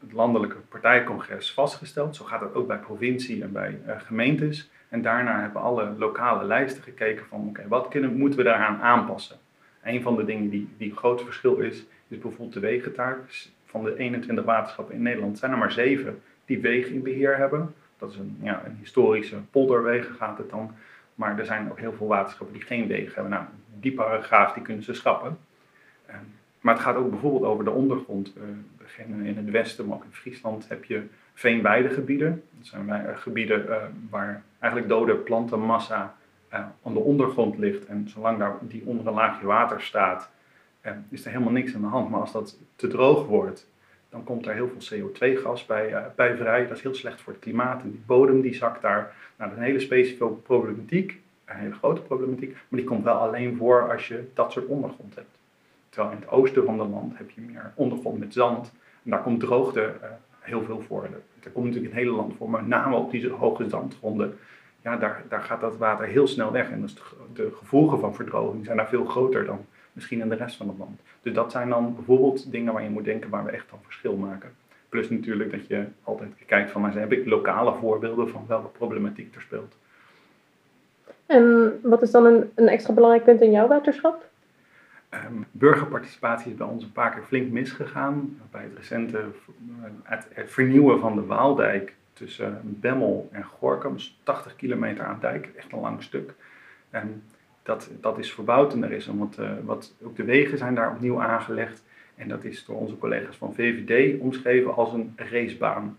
het 0.00 0.12
landelijke 0.12 0.56
partijcongres 0.68 1.52
vastgesteld. 1.52 2.16
Zo 2.16 2.24
gaat 2.24 2.40
het 2.40 2.54
ook 2.54 2.66
bij 2.66 2.78
provincie 2.78 3.42
en 3.42 3.52
bij 3.52 3.78
gemeentes. 3.98 4.70
En 4.94 5.02
daarna 5.02 5.40
hebben 5.40 5.62
alle 5.62 5.94
lokale 5.98 6.44
lijsten 6.44 6.82
gekeken 6.82 7.26
van 7.26 7.48
oké, 7.48 7.68
wat 7.68 7.88
kunnen, 7.88 8.16
moeten 8.16 8.38
we 8.38 8.44
daaraan 8.44 8.80
aanpassen? 8.80 9.36
Een 9.82 10.02
van 10.02 10.16
de 10.16 10.24
dingen 10.24 10.50
die, 10.50 10.68
die 10.76 10.90
een 10.90 10.96
groot 10.96 11.22
verschil 11.22 11.56
is, 11.56 11.84
is 12.08 12.18
bijvoorbeeld 12.18 12.52
de 12.52 12.60
wegentaak. 12.60 13.18
Van 13.64 13.84
de 13.84 13.96
21 13.96 14.44
waterschappen 14.44 14.94
in 14.94 15.02
Nederland 15.02 15.38
zijn 15.38 15.52
er 15.52 15.58
maar 15.58 15.72
zeven 15.72 16.22
die 16.44 16.60
wegen 16.60 16.94
in 16.94 17.02
beheer 17.02 17.36
hebben. 17.36 17.74
Dat 17.98 18.10
is 18.10 18.16
een, 18.16 18.38
ja, 18.42 18.62
een 18.64 18.76
historische 18.80 19.36
polderwegen 19.50 20.14
gaat 20.14 20.38
het 20.38 20.50
dan. 20.50 20.74
Maar 21.14 21.38
er 21.38 21.46
zijn 21.46 21.70
ook 21.70 21.78
heel 21.78 21.92
veel 21.92 22.06
waterschappen 22.06 22.56
die 22.56 22.66
geen 22.66 22.86
wegen 22.86 23.14
hebben. 23.14 23.32
Nou, 23.32 23.44
die 23.80 23.92
paragraaf 23.92 24.52
die 24.52 24.62
kunnen 24.62 24.84
ze 24.84 24.94
schrappen. 24.94 25.38
Uh, 26.10 26.14
maar 26.60 26.74
het 26.74 26.82
gaat 26.82 26.96
ook 26.96 27.10
bijvoorbeeld 27.10 27.44
over 27.44 27.64
de 27.64 27.70
ondergrond. 27.70 28.34
Uh, 28.36 29.26
in 29.26 29.36
het 29.36 29.50
westen, 29.50 29.86
maar 29.86 29.96
ook 29.96 30.04
in 30.04 30.12
Friesland 30.12 30.68
heb 30.68 30.84
je 30.84 31.02
veenweidegebieden. 31.34 32.42
Dat 32.50 32.66
zijn 32.66 32.88
uh, 32.88 33.00
gebieden 33.14 33.66
waar 34.10 34.42
eigenlijk 34.58 34.92
dode 34.92 35.14
plantenmassa 35.14 36.14
aan 36.82 36.92
de 36.92 36.98
ondergrond 36.98 37.58
ligt. 37.58 37.86
En 37.86 38.08
zolang 38.08 38.38
daar 38.38 38.56
die 38.60 38.82
onder 38.84 39.06
een 39.06 39.14
laagje 39.14 39.46
water 39.46 39.80
staat, 39.80 40.30
is 41.08 41.24
er 41.24 41.30
helemaal 41.30 41.52
niks 41.52 41.74
aan 41.74 41.80
de 41.80 41.86
hand. 41.86 42.10
Maar 42.10 42.20
als 42.20 42.32
dat 42.32 42.58
te 42.76 42.86
droog 42.86 43.26
wordt, 43.26 43.66
dan 44.14 44.24
komt 44.24 44.46
er 44.46 44.54
heel 44.54 44.70
veel 44.78 44.98
CO2-gas 44.98 45.66
bij, 45.66 45.90
uh, 45.90 46.36
vrij. 46.36 46.66
Dat 46.66 46.76
is 46.76 46.82
heel 46.82 46.94
slecht 46.94 47.20
voor 47.20 47.32
het 47.32 47.42
klimaat 47.42 47.82
en 47.82 47.90
die 47.90 48.02
bodem 48.06 48.40
die 48.40 48.54
zakt 48.54 48.82
daar. 48.82 49.14
Nou, 49.36 49.50
dat 49.50 49.50
is 49.50 49.56
een 49.56 49.62
hele 49.62 49.80
specifieke 49.80 50.26
problematiek, 50.26 51.20
een 51.44 51.56
hele 51.56 51.74
grote 51.74 52.00
problematiek, 52.00 52.52
maar 52.52 52.80
die 52.80 52.84
komt 52.88 53.04
wel 53.04 53.14
alleen 53.14 53.56
voor 53.56 53.92
als 53.92 54.08
je 54.08 54.30
dat 54.34 54.52
soort 54.52 54.66
ondergrond 54.66 55.14
hebt. 55.14 55.38
Terwijl 55.88 56.14
in 56.14 56.20
het 56.20 56.30
oosten 56.30 56.64
van 56.64 56.80
het 56.80 56.88
land 56.88 57.18
heb 57.18 57.30
je 57.30 57.40
meer 57.40 57.72
ondergrond 57.74 58.18
met 58.18 58.32
zand 58.32 58.72
en 59.04 59.10
daar 59.10 59.22
komt 59.22 59.40
droogte 59.40 59.80
uh, 59.80 60.08
heel 60.44 60.62
veel 60.62 60.80
voor. 60.80 61.08
Er 61.42 61.50
komt 61.50 61.66
natuurlijk 61.66 61.94
het 61.94 62.02
hele 62.02 62.16
land 62.16 62.34
voor, 62.36 62.50
maar 62.50 62.64
name 62.64 62.96
op 62.96 63.10
die 63.10 63.30
hoge 63.30 63.68
zandgronden, 63.68 64.38
ja, 64.82 64.96
daar, 64.96 65.22
daar 65.28 65.40
gaat 65.40 65.60
dat 65.60 65.76
water 65.76 66.06
heel 66.06 66.26
snel 66.26 66.52
weg. 66.52 66.70
En 66.70 66.80
dus 66.80 66.94
de, 67.32 67.52
gevolgen 67.54 67.98
van 67.98 68.14
verdroging 68.14 68.64
zijn 68.64 68.76
daar 68.76 68.88
veel 68.88 69.04
groter 69.04 69.44
dan 69.44 69.66
misschien 69.92 70.20
in 70.20 70.28
de 70.28 70.34
rest 70.34 70.56
van 70.56 70.68
het 70.68 70.78
land. 70.78 71.00
Dus 71.22 71.34
dat 71.34 71.52
zijn 71.52 71.68
dan 71.68 71.94
bijvoorbeeld 71.94 72.50
dingen 72.50 72.72
waar 72.72 72.82
je 72.82 72.90
moet 72.90 73.04
denken 73.04 73.30
waar 73.30 73.44
we 73.44 73.50
echt 73.50 73.70
een 73.72 73.78
verschil 73.82 74.16
maken. 74.16 74.50
Plus 74.88 75.10
natuurlijk 75.10 75.50
dat 75.50 75.66
je 75.66 75.84
altijd 76.02 76.30
kijkt 76.46 76.70
van, 76.70 76.80
maar 76.80 76.94
heb 76.94 77.12
ik 77.12 77.26
lokale 77.26 77.74
voorbeelden 77.74 78.28
van 78.28 78.44
welke 78.46 78.68
problematiek 78.68 79.34
er 79.34 79.40
speelt. 79.40 79.76
En 81.26 81.78
wat 81.82 82.02
is 82.02 82.10
dan 82.10 82.24
een, 82.24 82.50
een 82.54 82.68
extra 82.68 82.94
belangrijk 82.94 83.24
punt 83.24 83.40
in 83.40 83.50
jouw 83.50 83.68
waterschap? 83.68 84.24
Um, 85.26 85.46
burgerparticipatie 85.50 86.50
is 86.50 86.56
bij 86.56 86.66
ons 86.66 86.82
een 86.82 86.92
paar 86.92 87.10
keer 87.10 87.22
flink 87.22 87.50
misgegaan. 87.52 88.38
Bij 88.50 88.62
het 88.62 88.76
recente 88.76 89.24
het, 90.02 90.28
het 90.32 90.50
vernieuwen 90.50 91.00
van 91.00 91.14
de 91.14 91.24
Waaldijk 91.24 91.94
tussen 92.12 92.60
Bemmel 92.62 93.28
en 93.32 93.44
Gorkum, 93.44 93.96
80 94.22 94.56
kilometer 94.56 95.04
aan 95.04 95.18
dijk, 95.20 95.50
echt 95.56 95.72
een 95.72 95.80
lang 95.80 96.02
stuk. 96.02 96.34
En 96.90 97.22
dat, 97.62 97.90
dat 98.00 98.18
is 98.18 98.32
verbouwd 98.32 98.72
en 98.72 98.84
er 98.84 98.92
is 98.92 99.06
een 99.06 99.18
wat, 99.18 99.38
wat, 99.64 99.94
ook 100.02 100.16
de 100.16 100.24
wegen 100.24 100.58
zijn 100.58 100.74
daar 100.74 100.90
opnieuw 100.90 101.22
aangelegd. 101.22 101.82
En 102.14 102.28
dat 102.28 102.44
is 102.44 102.64
door 102.64 102.76
onze 102.76 102.98
collega's 102.98 103.36
van 103.36 103.54
VVD 103.54 104.20
omschreven 104.20 104.74
als 104.74 104.92
een 104.92 105.12
racebaan. 105.16 105.98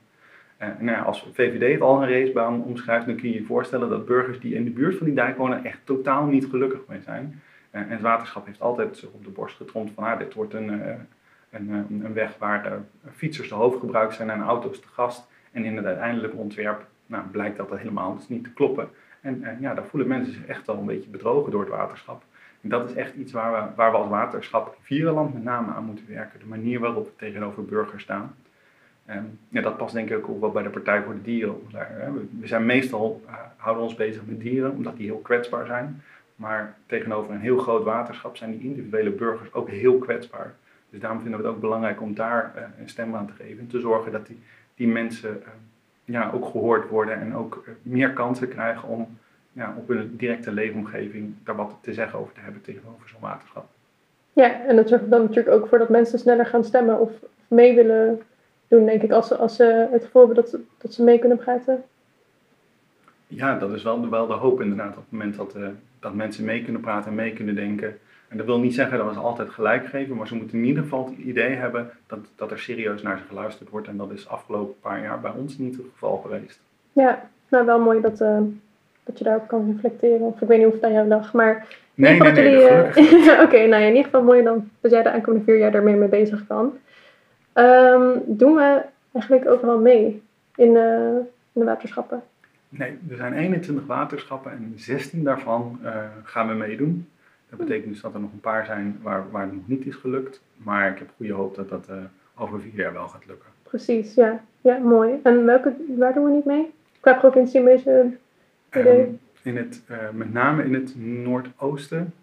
Uh, 0.62 0.68
nou 0.80 0.98
ja, 0.98 1.02
als 1.02 1.30
VVD 1.34 1.74
het 1.74 1.82
al 1.82 2.02
een 2.02 2.10
racebaan 2.10 2.64
omschrijft, 2.64 3.06
dan 3.06 3.16
kun 3.16 3.30
je 3.30 3.36
je 3.36 3.46
voorstellen 3.46 3.90
dat 3.90 4.06
burgers 4.06 4.40
die 4.40 4.56
in 4.56 4.64
de 4.64 4.70
buurt 4.70 4.98
van 4.98 5.06
die 5.06 5.16
dijk 5.16 5.38
wonen 5.38 5.64
echt 5.64 5.80
totaal 5.84 6.26
niet 6.26 6.46
gelukkig 6.46 6.80
mee 6.88 7.02
zijn. 7.02 7.42
En 7.75 7.89
het 7.89 8.01
waterschap 8.01 8.46
heeft 8.46 8.62
altijd 8.62 9.05
op 9.13 9.24
de 9.24 9.29
borst 9.29 9.55
getromd 9.55 9.91
van 9.91 10.03
ah, 10.03 10.20
dit 10.20 10.34
wordt 10.34 10.53
een, 10.53 10.70
een, 11.50 11.70
eh, 11.70 12.05
een 12.05 12.13
weg 12.13 12.38
waar 12.38 12.82
fietsers 13.15 13.50
de 13.50 13.55
hoofdgebruik 13.55 14.12
zijn 14.12 14.29
en 14.29 14.41
auto's 14.41 14.82
de 14.82 14.88
gast. 14.88 15.27
En 15.51 15.65
in 15.65 15.75
het 15.75 15.86
uiteindelijke 15.86 16.38
ontwerp 16.38 16.86
nou, 17.05 17.24
blijkt 17.32 17.58
dat 17.58 17.70
dat 17.70 17.77
helemaal 17.77 18.15
dus 18.15 18.27
niet 18.27 18.44
te 18.44 18.53
kloppen. 18.53 18.89
En 19.22 19.44
eh, 19.44 19.60
ja, 19.60 19.74
daar 19.74 19.86
voelen 19.86 20.08
mensen 20.08 20.34
zich 20.34 20.46
echt 20.46 20.65
wel 20.65 20.77
een 20.77 20.86
beetje 20.86 21.10
bedrogen 21.10 21.51
door 21.51 21.62
het 21.62 21.70
waterschap. 21.70 22.24
En 22.62 22.70
dat 22.70 22.89
is 22.89 22.96
echt 22.96 23.15
iets 23.15 23.32
waar 23.32 23.51
we, 23.51 23.75
waar 23.75 23.91
we 23.91 23.98
als 23.98 24.10
waterschap 24.10 24.77
Vierenland 24.82 25.34
met 25.34 25.44
name 25.44 25.74
aan 25.74 25.86
moeten 25.86 26.08
werken. 26.08 26.39
De 26.39 26.46
manier 26.46 26.79
waarop 26.79 27.05
we 27.05 27.15
tegenover 27.15 27.65
burgers 27.65 28.03
staan. 28.03 28.36
Ja, 29.50 29.62
dat 29.62 29.77
past 29.77 29.94
denk 29.94 30.10
ik 30.10 30.29
ook 30.29 30.39
wel 30.39 30.51
bij 30.51 30.63
de 30.63 30.70
Partij 30.70 31.03
voor 31.03 31.13
de 31.13 31.22
Dieren. 31.22 31.55
We 32.39 32.48
zijn 32.48 32.65
meestal, 32.65 33.22
eh, 33.27 33.34
houden 33.58 33.84
ons 33.84 33.96
bezig 33.96 34.22
met 34.25 34.39
dieren, 34.39 34.72
omdat 34.72 34.98
die 34.98 35.05
heel 35.05 35.17
kwetsbaar 35.17 35.65
zijn. 35.65 36.03
Maar 36.36 36.75
tegenover 36.86 37.34
een 37.34 37.39
heel 37.39 37.58
groot 37.58 37.84
waterschap 37.84 38.38
zijn 38.38 38.51
die 38.51 38.70
individuele 38.70 39.10
burgers 39.10 39.54
ook 39.54 39.70
heel 39.70 39.98
kwetsbaar. 39.98 40.56
Dus 40.89 41.00
daarom 41.00 41.22
vinden 41.22 41.39
we 41.39 41.46
het 41.46 41.56
ook 41.56 41.62
belangrijk 41.62 42.01
om 42.01 42.15
daar 42.15 42.51
eh, 42.56 42.63
een 42.80 42.89
stem 42.89 43.15
aan 43.15 43.27
te 43.27 43.34
geven. 43.34 43.60
En 43.60 43.68
te 43.68 43.80
zorgen 43.80 44.12
dat 44.12 44.27
die, 44.27 44.39
die 44.75 44.88
mensen 44.88 45.44
eh, 45.44 45.50
ja, 46.06 46.32
ook 46.34 46.46
gehoord 46.46 46.89
worden 46.89 47.20
en 47.20 47.36
ook 47.36 47.63
eh, 47.65 47.74
meer 47.82 48.13
kansen 48.13 48.48
krijgen 48.48 48.89
om 48.89 49.18
ja, 49.51 49.75
op 49.77 49.88
hun 49.88 50.15
directe 50.15 50.51
leefomgeving 50.51 51.34
daar 51.44 51.56
wat 51.56 51.77
te 51.82 51.94
zeggen 51.94 52.20
over 52.20 52.34
te 52.34 52.39
hebben 52.39 52.62
tegenover 52.62 53.10
zo'n 53.10 53.20
waterschap. 53.20 53.65
Ja, 54.34 54.65
en 54.65 54.75
dat 54.75 54.89
zorgt 54.89 55.10
dan 55.10 55.22
natuurlijk 55.22 55.56
ook 55.56 55.68
voor 55.68 55.77
dat 55.77 55.89
mensen 55.89 56.20
sneller 56.20 56.46
gaan 56.46 56.63
stemmen 56.63 57.00
of 57.00 57.12
mee 57.48 57.75
willen 57.75 58.22
doen, 58.68 58.86
denk 58.86 59.01
ik, 59.01 59.12
als 59.12 59.27
ze, 59.27 59.36
als 59.36 59.56
ze 59.56 59.88
het 59.92 60.04
gevoel 60.04 60.25
hebben 60.25 60.44
dat 60.44 60.51
ze, 60.51 60.60
dat 60.77 60.94
ze 60.94 61.04
mee 61.04 61.20
kunnen 61.20 61.38
praten. 61.38 61.84
Ja, 63.27 63.58
dat 63.58 63.74
is 63.74 63.84
wel 63.84 64.01
de, 64.01 64.10
wel 64.10 64.27
de 64.27 64.34
hoop 64.34 64.62
inderdaad. 64.62 64.98
Op 64.98 65.03
het 65.03 65.12
moment 65.12 65.36
dat, 65.36 65.55
eh, 65.55 65.67
dat 66.00 66.13
mensen 66.13 66.46
mee 66.46 66.63
kunnen 66.63 66.82
praten 66.82 67.10
en 67.10 67.15
mee 67.15 67.34
kunnen 67.34 67.55
denken. 67.55 67.98
En 68.27 68.38
dat 68.38 68.46
wil 68.46 68.60
niet 68.60 68.74
zeggen 68.74 68.98
dat 68.98 69.08
we 69.08 69.13
ze 69.13 69.20
altijd 69.20 69.50
gelijk 69.50 69.86
geven, 69.86 70.15
maar 70.15 70.27
ze 70.27 70.36
moeten 70.36 70.58
in 70.58 70.65
ieder 70.65 70.84
geval 70.84 71.05
het 71.05 71.17
idee 71.17 71.55
hebben 71.55 71.89
dat, 72.08 72.20
dat 72.36 72.51
er 72.51 72.60
serieus 72.60 73.01
naar 73.01 73.17
ze 73.17 73.24
geluisterd 73.27 73.70
wordt. 73.70 73.88
En 73.88 73.98
dat 73.98 74.12
is 74.12 74.27
afgelopen 74.27 74.79
paar 74.82 75.01
jaar 75.01 75.20
bij 75.20 75.32
ons 75.32 75.58
niet 75.58 75.77
het 75.77 75.86
geval 75.94 76.17
geweest. 76.17 76.60
Ja, 76.94 77.29
nou 77.50 77.65
wel 77.65 77.79
mooi 77.79 78.01
dat, 78.01 78.22
eh, 78.22 78.39
dat 79.03 79.17
je 79.17 79.24
daarop 79.24 79.48
kan 79.48 79.72
reflecteren. 79.74 80.22
Of 80.22 80.41
ik 80.41 80.48
weet 80.48 80.58
niet 80.58 80.67
of 80.67 80.74
het 80.74 80.84
aan 80.84 80.94
jou 80.94 81.08
lag, 81.08 81.34
maar 81.34 81.67
Nee, 81.94 82.20
nee, 82.20 82.32
nee, 82.32 82.67
eh, 82.67 83.41
Oké, 83.46 83.58
nou 83.58 83.82
ja, 83.82 83.88
in 83.88 83.88
ieder 83.88 84.03
geval 84.03 84.24
mooi 84.24 84.44
dan 84.44 84.70
dat 84.82 84.91
jij 84.91 85.03
de 85.03 85.12
aankomende 85.12 85.46
vier 85.46 85.58
jaar 85.58 85.72
daarmee 85.72 85.96
mee 85.96 86.08
bezig 86.08 86.48
kan. 86.48 86.77
Ehm, 87.53 88.17
doen 88.25 88.55
we 88.55 88.82
eigenlijk 89.12 89.50
overal 89.50 89.79
mee 89.79 90.22
in, 90.55 90.67
in 90.67 90.74
de 91.53 91.63
waterschappen? 91.63 92.24
Nee, 92.77 92.98
er 93.10 93.15
zijn 93.15 93.34
21 93.34 93.86
waterschappen 93.86 94.51
en 94.51 94.74
16 94.75 95.24
daarvan 95.24 95.79
eh, 95.84 96.03
gaan 96.24 96.48
we 96.48 96.53
meedoen. 96.53 97.10
Dat 97.50 97.60
betekent 97.60 97.94
dus 97.94 98.01
dat 98.01 98.13
er 98.13 98.20
nog 98.20 98.32
een 98.32 98.39
paar 98.39 98.65
zijn 98.65 99.00
waar, 99.01 99.32
waar 99.32 99.41
het 99.41 99.53
nog 99.53 99.67
niet 99.67 99.86
is 99.86 99.96
gelukt. 99.96 100.41
Maar 100.58 100.91
ik 100.91 100.98
heb 100.98 101.10
goede 101.15 101.34
hoop 101.34 101.55
dat 101.55 101.70
dat 101.70 101.88
eh, 101.88 101.96
over 102.36 102.62
vier 102.62 102.75
jaar 102.75 102.94
wel 102.94 103.08
gaat 103.08 103.25
lukken. 103.25 103.50
Precies, 103.63 104.13
ja. 104.13 104.44
Ja, 104.62 104.77
mooi. 104.77 105.20
En 105.24 105.46
welke, 105.46 105.75
waar 105.98 106.13
doen 106.13 106.25
we 106.25 106.32
niet 106.32 106.46
mee? 106.46 106.74
Qua 107.00 107.13
provincie 107.13 107.60
een 107.60 107.65
beetje 107.65 108.12
idee? 108.74 109.03
Ehm, 109.03 109.10
in 109.41 109.58
het, 109.58 109.82
eh, 109.88 109.98
met 110.13 110.34
name 110.34 110.63
in 110.63 110.74
het 110.74 110.94
noordoosten, 110.98 112.13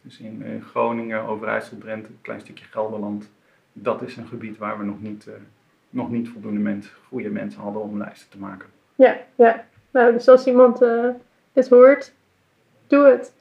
dus 0.00 0.18
in 0.18 0.62
Groningen, 0.66 1.22
Overijssel, 1.22 1.78
Drenthe, 1.78 2.08
een 2.08 2.18
klein 2.20 2.40
stukje 2.40 2.64
Gelderland. 2.64 3.30
Dat 3.72 4.02
is 4.02 4.16
een 4.16 4.26
gebied 4.26 4.58
waar 4.58 4.78
we 4.78 4.84
nog 4.84 5.02
niet, 5.02 5.28
nog 5.90 6.10
niet 6.10 6.28
voldoende 6.28 6.60
mensen, 6.60 6.92
goede 7.08 7.30
mensen 7.30 7.60
hadden 7.60 7.82
om 7.82 7.98
lijsten 7.98 8.30
te 8.30 8.38
maken. 8.38 8.68
Ja, 8.94 9.16
ja. 9.34 9.64
Nou, 9.92 10.12
dus 10.12 10.28
als 10.28 10.46
iemand 10.46 10.82
eh, 10.82 11.08
dit 11.52 11.68
hoort, 11.68 12.12
doe 12.86 13.04
het. 13.06 13.32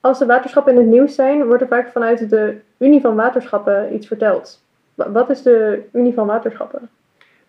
Als 0.00 0.18
de 0.18 0.26
waterschappen 0.26 0.72
in 0.72 0.78
het 0.78 0.88
nieuws 0.88 1.14
zijn, 1.14 1.44
wordt 1.46 1.62
er 1.62 1.68
vaak 1.68 1.88
vanuit 1.90 2.30
de 2.30 2.60
Unie 2.78 3.00
van 3.00 3.14
Waterschappen 3.14 3.94
iets 3.94 4.06
verteld. 4.06 4.64
Wa- 4.94 5.10
Wat 5.10 5.30
is 5.30 5.42
de 5.42 5.82
Unie 5.92 6.14
van 6.14 6.26
Waterschappen? 6.26 6.88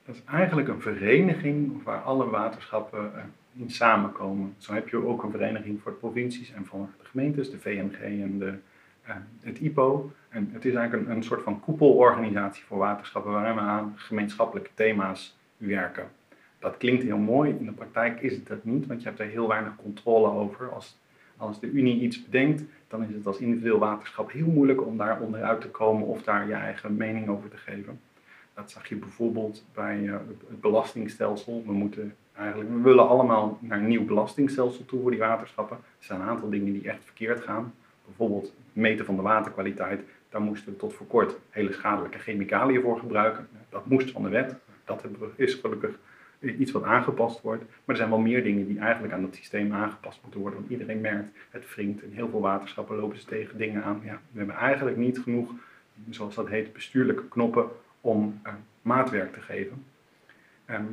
Dat 0.06 0.16
is 0.16 0.22
eigenlijk 0.32 0.68
een 0.68 0.82
vereniging 0.82 1.84
waar 1.84 2.02
alle 2.02 2.30
waterschappen 2.30 3.12
eh, 3.16 3.22
in 3.62 3.70
samenkomen. 3.70 4.54
Zo 4.58 4.74
heb 4.74 4.90
je 4.90 5.06
ook 5.08 5.24
een 5.24 5.32
vereniging 5.32 5.82
voor 5.82 5.92
de 5.92 5.98
provincies 5.98 6.54
en 6.54 6.66
voor 6.66 6.88
de 7.02 7.06
gemeentes, 7.06 7.52
de 7.52 7.60
VNG 7.60 8.00
en 8.02 8.40
de, 8.40 8.54
eh, 9.04 9.16
het 9.42 9.60
IPO. 9.60 10.12
En 10.30 10.50
het 10.54 10.66
is 10.66 10.74
eigenlijk 10.74 11.08
een, 11.10 11.16
een 11.16 11.24
soort 11.24 11.42
van 11.42 11.60
koepelorganisatie 11.60 12.64
voor 12.68 12.78
waterschappen 12.78 13.32
waarin 13.32 13.56
we 13.56 13.60
aan 13.62 13.94
gemeenschappelijke 13.96 14.70
thema's 14.74 15.38
werken. 15.58 16.08
Dat 16.64 16.78
klinkt 16.78 17.04
heel 17.04 17.18
mooi, 17.18 17.56
in 17.60 17.66
de 17.66 17.72
praktijk 17.72 18.22
is 18.22 18.36
het 18.36 18.48
dat 18.48 18.64
niet, 18.64 18.86
want 18.86 19.02
je 19.02 19.08
hebt 19.08 19.20
er 19.20 19.26
heel 19.26 19.48
weinig 19.48 19.76
controle 19.76 20.28
over. 20.28 20.72
Als, 20.72 20.98
als 21.38 21.60
de 21.60 21.68
Unie 21.68 22.02
iets 22.02 22.24
bedenkt, 22.24 22.64
dan 22.88 23.04
is 23.04 23.16
het 23.16 23.28
als 23.28 23.38
individueel 23.38 23.80
waterschap 23.80 24.32
heel 24.32 24.48
moeilijk 24.48 24.86
om 24.86 24.98
daar 24.98 25.22
onderuit 25.22 25.62
te 25.62 25.70
komen 25.70 26.08
of 26.08 26.24
daar 26.24 26.48
je 26.48 26.54
eigen 26.54 26.96
mening 26.96 27.28
over 27.28 27.50
te 27.50 27.58
geven. 27.58 28.00
Dat 28.54 28.72
zag 28.72 28.88
je 28.88 28.96
bijvoorbeeld 28.96 29.66
bij 29.74 30.08
eh, 30.08 30.14
het 30.50 30.62
belastingstelsel. 30.62 31.64
We, 31.66 31.74
moeten 31.74 32.16
eigenlijk, 32.34 32.70
we 32.70 32.82
willen 32.82 33.08
allemaal 33.08 33.58
naar 33.62 33.78
een 33.78 33.88
nieuw 33.88 34.06
belastingstelsel 34.06 34.86
toe 34.86 35.02
voor 35.02 35.12
die 35.12 35.20
waterschappen. 35.20 35.78
Er 35.78 36.06
zijn 36.06 36.22
een 36.22 36.28
aantal 36.28 36.50
dingen 36.50 36.74
die 36.74 36.90
echt 36.90 37.06
verkeerd 37.06 37.44
gaan. 37.44 37.74
Bijvoorbeeld 38.06 38.44
het 38.46 38.54
meten 38.74 39.06
van 39.06 39.16
de 39.16 39.22
waterkwaliteit. 39.22 40.02
Daar 40.30 40.42
moesten 40.42 40.72
we 40.72 40.78
tot 40.78 40.94
voor 40.94 41.08
kort 41.08 41.36
hele 41.50 41.74
schadelijke 41.74 42.20
chemicaliën 42.20 42.82
voor 42.82 43.00
gebruiken. 43.00 43.48
Dat 43.70 43.86
moest 43.86 44.12
van 44.12 44.24
de 44.24 44.30
wet. 44.30 44.56
Dat 44.86 45.04
is 45.36 45.54
gelukkig 45.54 46.00
iets 46.44 46.72
wat 46.72 46.84
aangepast 46.84 47.42
wordt. 47.42 47.64
Maar 47.64 47.82
er 47.86 47.96
zijn 47.96 48.10
wel 48.10 48.20
meer 48.20 48.44
dingen 48.44 48.68
die 48.68 48.80
eigenlijk 48.80 49.14
aan 49.14 49.22
dat 49.22 49.36
systeem 49.36 49.74
aangepast 49.74 50.20
moeten 50.22 50.40
worden. 50.40 50.60
Want 50.60 50.72
iedereen 50.72 51.02
merkt, 51.02 51.38
het 51.50 51.76
wringt. 51.76 52.04
In 52.04 52.12
heel 52.14 52.30
veel 52.30 52.42
waterschappen 52.42 52.96
lopen 52.96 53.18
ze 53.18 53.26
tegen 53.26 53.58
dingen 53.58 53.84
aan. 53.84 54.02
Ja, 54.06 54.20
we 54.32 54.38
hebben 54.38 54.56
eigenlijk 54.56 54.98
niet 54.98 55.20
genoeg, 55.20 55.52
zoals 56.10 56.36
dat 56.36 56.48
heet, 56.48 56.74
bestuurlijke 56.74 57.28
knoppen 57.28 57.68
om 58.02 58.40
eh, 58.44 58.54
maatwerk 58.82 59.34
te 59.34 59.42
geven. 59.42 59.86
Ehm, 60.66 60.86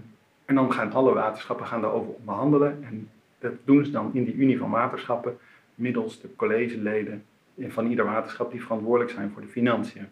en 0.44 0.54
dan 0.54 0.72
gaan 0.72 0.92
alle 0.92 1.14
waterschappen 1.14 1.66
gaan 1.66 1.80
daarover 1.80 2.12
onderhandelen. 2.12 2.84
En 2.84 3.08
dat 3.38 3.52
doen 3.64 3.84
ze 3.84 3.90
dan 3.90 4.10
in 4.14 4.24
die 4.24 4.34
Unie 4.34 4.58
van 4.58 4.70
Waterschappen 4.70 5.38
middels 5.74 6.20
de 6.20 6.36
collegeleden 6.36 7.24
van 7.68 7.86
ieder 7.86 8.04
waterschap 8.04 8.50
die 8.50 8.62
verantwoordelijk 8.62 9.10
zijn 9.10 9.30
voor 9.30 9.42
de 9.42 9.48
financiën. 9.48 10.08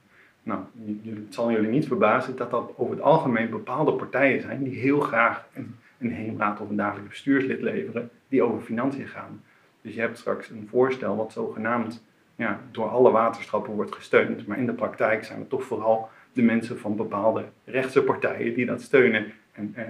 Nou, 0.48 0.61
het 1.04 1.34
zal 1.34 1.50
jullie 1.50 1.70
niet 1.70 1.87
verbazen 1.87 2.37
dat 2.37 2.50
dat 2.50 2.72
over 2.76 2.94
het 2.94 3.04
algemeen 3.04 3.50
bepaalde 3.50 3.92
partijen 3.92 4.40
zijn 4.40 4.62
die 4.62 4.78
heel 4.78 5.00
graag 5.00 5.48
een, 5.54 5.76
een 5.98 6.11
heemraad 6.11 6.61
of 6.61 6.68
een 6.68 6.76
dagelijks 6.76 7.08
bestuurslid 7.08 7.61
leveren 7.61 8.11
die 8.28 8.42
over 8.42 8.61
financiën 8.61 9.06
gaan. 9.06 9.42
Dus 9.82 9.94
je 9.94 10.00
hebt 10.00 10.18
straks 10.18 10.50
een 10.50 10.68
voorstel 10.70 11.16
wat 11.16 11.32
zogenaamd 11.32 12.04
ja, 12.37 12.61
door 12.70 12.88
alle 12.88 13.11
waterschappen 13.11 13.72
wordt 13.72 13.94
gesteund, 13.94 14.46
maar 14.46 14.58
in 14.58 14.66
de 14.66 14.72
praktijk 14.72 15.24
zijn 15.24 15.38
het 15.38 15.48
toch 15.48 15.62
vooral 15.62 16.08
de 16.32 16.42
mensen 16.42 16.78
van 16.78 16.96
bepaalde 16.96 17.44
rechtse 17.64 18.02
partijen 18.02 18.54
die 18.54 18.66
dat 18.66 18.82
steunen. 18.82 19.32
En 19.52 19.72
eh, 19.74 19.84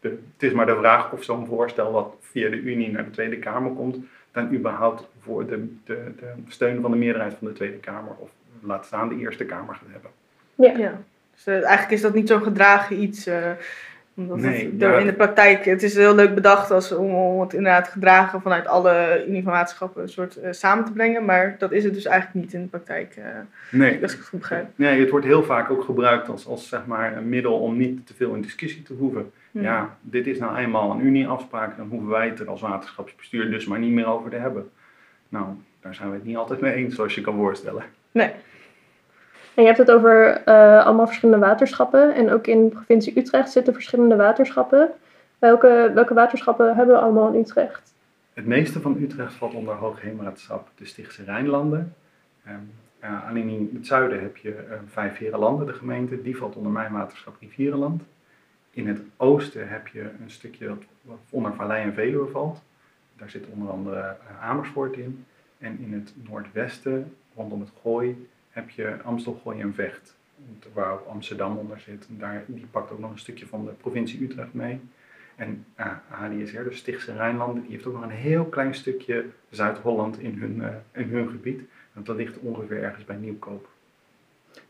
het 0.00 0.42
is 0.42 0.52
maar 0.52 0.66
de 0.66 0.76
vraag 0.76 1.12
of 1.12 1.22
zo'n 1.22 1.46
voorstel 1.46 1.92
wat 1.92 2.16
via 2.20 2.50
de 2.50 2.60
Unie 2.60 2.90
naar 2.90 3.04
de 3.04 3.10
Tweede 3.10 3.38
Kamer 3.38 3.72
komt, 3.72 3.96
dan 4.32 4.54
überhaupt 4.54 5.08
voor 5.18 5.46
de, 5.46 5.74
de, 5.84 6.12
de 6.16 6.32
steun 6.48 6.80
van 6.80 6.90
de 6.90 6.96
meerderheid 6.96 7.34
van 7.34 7.46
de 7.46 7.52
Tweede 7.52 7.78
Kamer 7.78 8.14
of 8.18 8.30
laat 8.62 8.86
staan 8.86 9.08
de 9.08 9.16
Eerste 9.18 9.44
Kamer 9.44 9.74
gaat 9.74 9.88
hebben. 9.92 10.10
Ja, 10.54 10.84
Ja. 10.84 10.98
Dus 11.34 11.46
eh, 11.46 11.54
eigenlijk 11.54 11.90
is 11.90 12.00
dat 12.00 12.14
niet 12.14 12.28
zo'n 12.28 12.42
gedragen 12.42 13.02
iets. 13.02 13.26
eh, 13.26 13.50
omdat 14.14 14.38
Nee, 14.38 14.64
het, 14.64 14.80
ja. 14.80 14.98
in 14.98 15.06
de 15.06 15.12
praktijk, 15.12 15.64
het 15.64 15.82
is 15.82 15.94
heel 15.94 16.14
leuk 16.14 16.34
bedacht 16.34 16.70
als, 16.70 16.92
om, 16.92 17.14
om 17.14 17.40
het 17.40 17.52
inderdaad 17.52 17.88
gedragen 17.88 18.40
vanuit 18.42 18.66
alle 18.66 19.24
Unie 19.28 19.42
van 19.42 19.52
Waterschappen 19.52 20.02
een 20.02 20.08
soort 20.08 20.36
eh, 20.36 20.52
samen 20.52 20.84
te 20.84 20.92
brengen. 20.92 21.24
Maar 21.24 21.54
dat 21.58 21.72
is 21.72 21.84
het 21.84 21.94
dus 21.94 22.04
eigenlijk 22.04 22.44
niet 22.44 22.54
in 22.54 22.62
de 22.62 22.68
praktijk, 22.68 23.14
eh, 23.16 23.24
Nee, 23.70 24.02
als 24.02 24.12
ik 24.12 24.18
het 24.18 24.28
goed 24.28 24.38
begrijp. 24.38 24.66
nee, 24.74 25.00
het 25.00 25.10
wordt 25.10 25.26
heel 25.26 25.42
vaak 25.42 25.70
ook 25.70 25.84
gebruikt 25.84 26.28
als, 26.28 26.46
als 26.46 26.68
zeg 26.68 26.86
maar, 26.86 27.16
een 27.16 27.28
middel 27.28 27.58
om 27.58 27.76
niet 27.76 28.06
te 28.06 28.14
veel 28.14 28.34
in 28.34 28.40
discussie 28.42 28.82
te 28.82 28.92
hoeven. 28.92 29.30
Hmm. 29.50 29.62
Ja, 29.62 29.96
dit 30.00 30.26
is 30.26 30.38
nou 30.38 30.56
eenmaal 30.56 30.90
een 30.90 31.04
Unieafspraak, 31.06 31.76
dan 31.76 31.88
hoeven 31.88 32.08
wij 32.08 32.26
het 32.28 32.40
er 32.40 32.48
als 32.48 32.60
waterschapsbestuur 32.60 33.50
dus 33.50 33.66
maar 33.66 33.78
niet 33.78 33.92
meer 33.92 34.06
over 34.06 34.30
te 34.30 34.36
hebben. 34.36 34.70
Nou, 35.28 35.46
daar 35.80 35.94
zijn 35.94 36.08
we 36.08 36.14
het 36.14 36.24
niet 36.24 36.36
altijd 36.36 36.60
mee 36.60 36.72
eens, 36.74 36.94
zoals 36.94 37.14
je 37.14 37.20
kan 37.20 37.36
voorstellen. 37.36 37.82
Nee. 38.10 38.30
En 39.54 39.62
je 39.62 39.66
hebt 39.68 39.78
het 39.78 39.90
over 39.90 40.42
eh, 40.44 40.84
allemaal 40.84 41.06
verschillende 41.06 41.46
waterschappen. 41.46 42.14
En 42.14 42.30
ook 42.30 42.46
in 42.46 42.64
de 42.64 42.70
provincie 42.70 43.18
Utrecht 43.18 43.50
zitten 43.50 43.72
verschillende 43.72 44.16
waterschappen. 44.16 44.90
Welke, 45.38 45.90
welke 45.94 46.14
waterschappen 46.14 46.76
hebben 46.76 46.94
we 46.94 47.00
allemaal 47.00 47.32
in 47.32 47.40
Utrecht? 47.40 47.94
Het 48.32 48.46
meeste 48.46 48.80
van 48.80 48.96
Utrecht 49.00 49.34
valt 49.34 49.54
onder 49.54 49.74
Hoogheemraadschap 49.74 50.68
de 50.74 50.86
Stichtse 50.86 51.24
Rijnlanden. 51.24 51.94
Ja, 53.00 53.24
alleen 53.28 53.48
in 53.48 53.70
het 53.74 53.86
zuiden 53.86 54.20
heb 54.20 54.36
je 54.36 54.48
uh, 54.48 54.74
Vijf 54.86 55.18
Herenlanden, 55.18 55.66
de 55.66 55.72
gemeente. 55.72 56.22
Die 56.22 56.36
valt 56.36 56.56
onder 56.56 56.72
mijn 56.72 56.92
waterschap 56.92 57.36
Rivierenland. 57.40 58.02
In 58.70 58.88
het 58.88 59.00
oosten 59.16 59.68
heb 59.68 59.88
je 59.88 60.00
een 60.00 60.30
stukje 60.30 60.66
dat 60.66 60.84
onder 61.30 61.54
Vallei 61.54 61.82
en 61.82 61.94
Veluwe 61.94 62.26
valt. 62.26 62.62
Daar 63.16 63.30
zit 63.30 63.46
onder 63.52 63.70
andere 63.70 63.96
uh, 63.96 64.48
Amersfoort 64.48 64.96
in. 64.96 65.24
En 65.58 65.78
in 65.78 65.92
het 65.92 66.12
noordwesten, 66.28 67.14
rondom 67.34 67.60
het 67.60 67.72
Gooi, 67.82 68.28
heb 68.52 68.70
je 68.70 68.96
Amstel, 69.04 69.40
Gooi 69.42 69.60
en 69.60 69.74
Vecht. 69.74 70.14
Waar 70.72 70.96
Amsterdam 71.08 71.56
onder 71.56 71.80
zit. 71.80 72.06
En 72.08 72.18
daar, 72.18 72.44
die 72.46 72.66
pakt 72.70 72.90
ook 72.92 72.98
nog 72.98 73.10
een 73.10 73.18
stukje 73.18 73.46
van 73.46 73.64
de 73.64 73.70
provincie 73.70 74.22
Utrecht 74.22 74.54
mee. 74.54 74.80
En 75.36 75.64
HDSR, 76.08 76.62
de 76.62 76.72
Stichtse 76.72 77.12
Rijnlanden, 77.12 77.62
die 77.62 77.70
heeft 77.70 77.86
ook 77.86 77.94
nog 77.94 78.02
een 78.02 78.10
heel 78.10 78.44
klein 78.44 78.74
stukje 78.74 79.24
Zuid-Holland 79.50 80.18
in 80.18 80.38
hun, 80.38 80.56
uh, 80.56 81.02
in 81.02 81.08
hun 81.08 81.28
gebied. 81.28 81.60
Want 81.92 82.06
dat 82.06 82.16
ligt 82.16 82.38
ongeveer 82.38 82.82
ergens 82.82 83.04
bij 83.04 83.16
Nieuwkoop. 83.16 83.68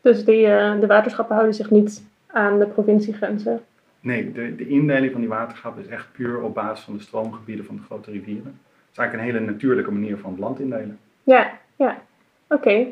Dus 0.01 0.25
die, 0.25 0.47
eh, 0.47 0.79
de 0.79 0.87
waterschappen 0.87 1.35
houden 1.35 1.55
zich 1.55 1.69
niet 1.69 2.03
aan 2.27 2.59
de 2.59 2.67
provinciegrenzen. 2.67 3.61
Nee, 3.99 4.31
de, 4.31 4.55
de 4.55 4.67
indeling 4.67 5.11
van 5.11 5.21
die 5.21 5.29
waterschappen 5.29 5.83
is 5.83 5.89
echt 5.89 6.11
puur 6.11 6.41
op 6.41 6.53
basis 6.53 6.85
van 6.85 6.93
de 6.93 7.01
stroomgebieden 7.01 7.65
van 7.65 7.75
de 7.75 7.81
grote 7.81 8.11
rivieren. 8.11 8.45
Het 8.45 8.91
is 8.91 8.97
eigenlijk 8.97 9.13
een 9.13 9.33
hele 9.33 9.51
natuurlijke 9.51 9.91
manier 9.91 10.17
van 10.17 10.31
het 10.31 10.39
land 10.39 10.59
indelen. 10.59 10.99
Ja, 11.23 11.59
ja. 11.75 12.01
Oké. 12.47 12.85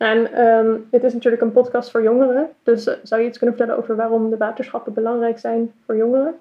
En 0.00 0.32
ehm, 0.32 0.76
dit 0.90 1.02
is 1.02 1.12
natuurlijk 1.12 1.42
een 1.42 1.52
podcast 1.52 1.90
voor 1.90 2.02
jongeren. 2.02 2.50
Dus 2.62 2.86
eh, 2.86 2.94
zou 3.02 3.20
je 3.20 3.28
iets 3.28 3.38
kunnen 3.38 3.56
vertellen 3.56 3.82
over 3.82 3.96
waarom 3.96 4.30
de 4.30 4.36
waterschappen 4.36 4.92
belangrijk 4.92 5.38
zijn 5.38 5.72
voor 5.84 5.96
jongeren? 5.96 6.34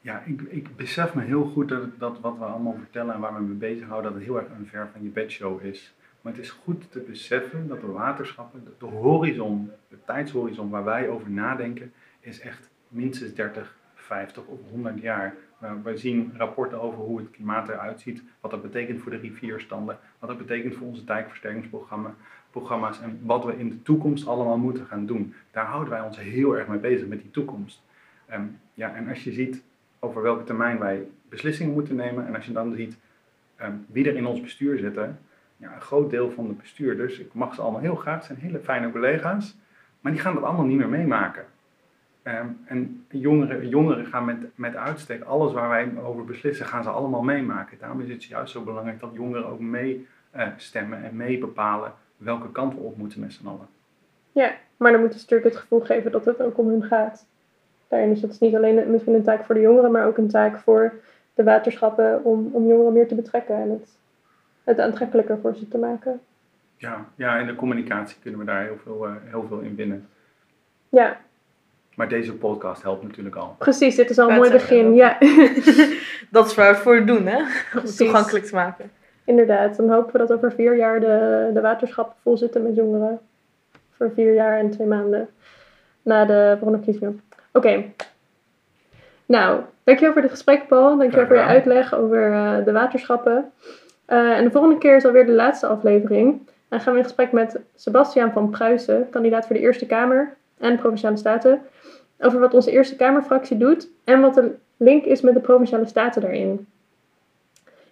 Ja, 0.00 0.22
ik, 0.26 0.40
ik 0.48 0.76
besef 0.76 1.14
me 1.14 1.22
heel 1.22 1.44
goed 1.44 1.68
dat, 1.68 1.98
dat 1.98 2.20
wat 2.20 2.38
we 2.38 2.44
allemaal 2.44 2.76
vertellen 2.78 3.14
en 3.14 3.20
waar 3.20 3.34
we 3.34 3.42
mee 3.42 3.56
bezighouden, 3.56 4.10
dat 4.10 4.20
het 4.20 4.28
heel 4.28 4.38
erg 4.38 4.46
een 4.58 4.66
ver 4.66 4.88
van 4.92 5.02
je 5.02 5.08
bedshow 5.08 5.64
is. 5.64 5.94
Maar 6.20 6.32
het 6.32 6.42
is 6.42 6.50
goed 6.50 6.92
te 6.92 7.00
beseffen 7.00 7.68
dat 7.68 7.80
de 7.80 7.86
waterschappen, 7.86 8.64
de 8.78 8.86
horizon, 8.86 9.70
de 9.88 9.98
tijdshorizon 10.04 10.70
waar 10.70 10.84
wij 10.84 11.08
over 11.08 11.30
nadenken, 11.30 11.92
is 12.20 12.40
echt 12.40 12.70
minstens 12.88 13.34
30, 13.34 13.76
50 13.94 14.44
of 14.46 14.58
100 14.70 15.00
jaar. 15.00 15.34
Nou, 15.64 15.80
we 15.82 15.96
zien 15.96 16.32
rapporten 16.36 16.80
over 16.80 16.98
hoe 16.98 17.18
het 17.18 17.30
klimaat 17.30 17.68
eruit 17.68 18.00
ziet, 18.00 18.22
wat 18.40 18.50
dat 18.50 18.62
betekent 18.62 19.00
voor 19.00 19.10
de 19.10 19.16
rivierstanden, 19.16 19.98
wat 20.18 20.28
dat 20.28 20.38
betekent 20.38 20.74
voor 20.74 20.86
onze 20.86 21.04
dijkversterkingsprogramma's 21.04 23.00
en 23.00 23.20
wat 23.22 23.44
we 23.44 23.58
in 23.58 23.68
de 23.68 23.82
toekomst 23.82 24.26
allemaal 24.26 24.58
moeten 24.58 24.86
gaan 24.86 25.06
doen. 25.06 25.34
Daar 25.50 25.64
houden 25.64 25.90
wij 25.90 26.00
ons 26.00 26.18
heel 26.18 26.58
erg 26.58 26.68
mee 26.68 26.78
bezig 26.78 27.06
met 27.06 27.20
die 27.20 27.30
toekomst. 27.30 27.82
Ehm, 28.26 28.42
ja, 28.74 28.94
en 28.94 29.08
als 29.08 29.24
je 29.24 29.32
ziet 29.32 29.62
over 29.98 30.22
welke 30.22 30.44
termijn 30.44 30.78
wij 30.78 31.06
beslissingen 31.28 31.72
moeten 31.72 31.96
nemen 31.96 32.26
en 32.26 32.34
als 32.34 32.46
je 32.46 32.52
dan 32.52 32.74
ziet 32.74 32.96
ehm, 33.56 33.72
wie 33.86 34.08
er 34.08 34.16
in 34.16 34.26
ons 34.26 34.40
bestuur 34.40 34.78
zitten, 34.78 35.18
ja, 35.56 35.74
een 35.74 35.80
groot 35.80 36.10
deel 36.10 36.30
van 36.30 36.46
de 36.46 36.54
bestuurders, 36.54 37.18
ik 37.18 37.34
mag 37.34 37.54
ze 37.54 37.60
allemaal 37.60 37.80
heel 37.80 37.96
graag, 37.96 38.24
zijn 38.24 38.38
hele 38.38 38.58
fijne 38.58 38.92
collega's, 38.92 39.56
maar 40.00 40.12
die 40.12 40.20
gaan 40.20 40.34
dat 40.34 40.44
allemaal 40.44 40.66
niet 40.66 40.78
meer 40.78 40.88
meemaken. 40.88 41.44
Ehm, 42.24 42.46
en 42.64 43.04
jongeren, 43.08 43.68
jongeren 43.68 44.06
gaan 44.06 44.24
met, 44.24 44.36
met 44.54 44.76
uitstek, 44.76 45.24
alles 45.24 45.52
waar 45.52 45.68
wij 45.68 45.92
over 46.04 46.24
beslissen, 46.24 46.66
gaan 46.66 46.82
ze 46.82 46.88
allemaal 46.88 47.22
meemaken. 47.22 47.78
Daarom 47.78 48.00
is 48.00 48.08
het 48.08 48.24
juist 48.24 48.52
zo 48.52 48.62
belangrijk 48.62 49.00
dat 49.00 49.10
jongeren 49.12 49.46
ook 49.46 49.60
mee 49.60 50.06
eh, 50.30 50.48
stemmen 50.56 51.04
en 51.04 51.16
mee 51.16 51.38
bepalen 51.38 51.92
welke 52.16 52.52
kant 52.52 52.74
we 52.74 52.80
op 52.80 52.96
moeten 52.96 53.20
met 53.20 53.32
z'n 53.32 53.46
allen. 53.46 53.66
Ja, 54.32 54.52
maar 54.76 54.92
dan 54.92 55.00
moeten 55.00 55.18
ze 55.18 55.24
natuurlijk 55.24 55.54
het 55.54 55.62
gevoel 55.62 55.80
geven 55.80 56.12
dat 56.12 56.24
het 56.24 56.42
ook 56.42 56.58
om 56.58 56.68
hun 56.68 56.82
gaat. 56.82 57.26
Daarin 57.88 58.10
is 58.10 58.22
het 58.22 58.40
niet 58.40 58.54
alleen 58.54 58.90
misschien 58.90 59.14
een 59.14 59.22
taak 59.22 59.44
voor 59.44 59.54
de 59.54 59.60
jongeren, 59.60 59.90
maar 59.90 60.06
ook 60.06 60.18
een 60.18 60.28
taak 60.28 60.58
voor 60.58 60.92
de 61.34 61.44
waterschappen 61.44 62.24
om, 62.24 62.48
om 62.52 62.66
jongeren 62.66 62.92
meer 62.92 63.08
te 63.08 63.14
betrekken 63.14 63.56
en 63.56 63.70
het, 63.70 63.88
het 64.64 64.80
aantrekkelijker 64.80 65.38
voor 65.38 65.54
ze 65.54 65.68
te 65.68 65.78
maken. 65.78 66.20
Ja, 66.76 67.04
ja, 67.14 67.36
in 67.36 67.46
de 67.46 67.54
communicatie 67.54 68.16
kunnen 68.22 68.40
we 68.40 68.46
daar 68.46 68.62
heel 68.62 68.78
veel, 68.82 69.06
eh, 69.06 69.12
heel 69.24 69.46
veel 69.48 69.58
in 69.58 69.74
winnen. 69.74 70.08
Ja, 70.88 71.20
Maar 71.96 72.08
deze 72.08 72.34
podcast 72.34 72.82
helpt 72.82 73.02
natuurlijk 73.02 73.36
al. 73.36 73.54
precies. 73.58 73.94
Dit 73.96 74.10
is 74.10 74.18
al 74.18 74.28
een 74.28 74.36
mooi 74.36 74.50
het 74.50 74.60
begin. 74.60 74.94
Ja, 74.94 75.18
Dat 76.30 76.46
is 76.46 76.54
waar 76.54 76.68
we 76.68 76.74
het 76.74 76.82
voor 76.82 77.06
doen, 77.06 77.26
hè? 77.26 77.36
Om 77.38 77.46
het 77.72 77.96
toegankelijk 77.96 78.44
te 78.44 78.54
maken. 78.54 78.90
inderdaad. 79.24 79.76
Dan 79.76 79.90
hopen 79.90 80.12
we 80.12 80.18
dat 80.18 80.32
over 80.32 80.52
vier 80.52 80.76
jaar 80.76 81.00
de, 81.00 81.50
de 81.54 81.60
waterschappen 81.60 82.16
vol 82.22 82.36
zitten 82.36 82.62
met 82.62 82.74
jongeren. 82.74 83.20
Voor 83.96 84.10
vier 84.14 84.34
jaar 84.34 84.58
en 84.58 84.70
twee 84.70 84.86
maanden 84.86 85.28
na 86.02 86.24
de 86.24 86.56
volgende. 86.60 87.14
Oké. 87.52 87.84
Nou, 89.26 89.60
dankjewel 89.84 90.12
voor 90.12 90.22
dit 90.22 90.30
gesprek, 90.30 90.68
Paul. 90.68 90.96
Dankjewel 90.98 91.26
voor 91.26 91.36
je 91.36 91.42
uitleg 91.42 91.94
over 91.94 92.32
eh, 92.32 92.64
de 92.64 92.72
waterschappen. 92.72 93.52
Eh, 94.04 94.36
en 94.36 94.44
de 94.44 94.50
volgende 94.50 94.78
keer 94.78 94.96
is 94.96 95.04
alweer 95.04 95.26
de 95.26 95.32
laatste 95.32 95.66
aflevering. 95.66 96.48
Dan 96.68 96.80
gaan 96.80 96.92
we 96.92 96.98
in 96.98 97.04
gesprek 97.04 97.32
met 97.32 97.60
Sebastiaan 97.74 98.32
van 98.32 98.50
Pruisen, 98.50 99.08
kandidaat 99.10 99.46
voor 99.46 99.56
de 99.56 99.62
Eerste 99.62 99.86
Kamer 99.86 100.36
en 100.58 100.78
Provinciale 100.78 101.16
Staten. 101.16 101.60
Over 102.18 102.40
wat 102.40 102.54
onze 102.54 102.70
Eerste 102.70 102.96
Kamerfractie 102.96 103.56
doet 103.56 103.88
en 104.04 104.20
wat 104.20 104.34
de 104.34 104.54
link 104.76 105.04
is 105.04 105.20
met 105.20 105.34
de 105.34 105.40
Provinciale 105.40 105.86
Staten 105.86 106.22
daarin. 106.22 106.66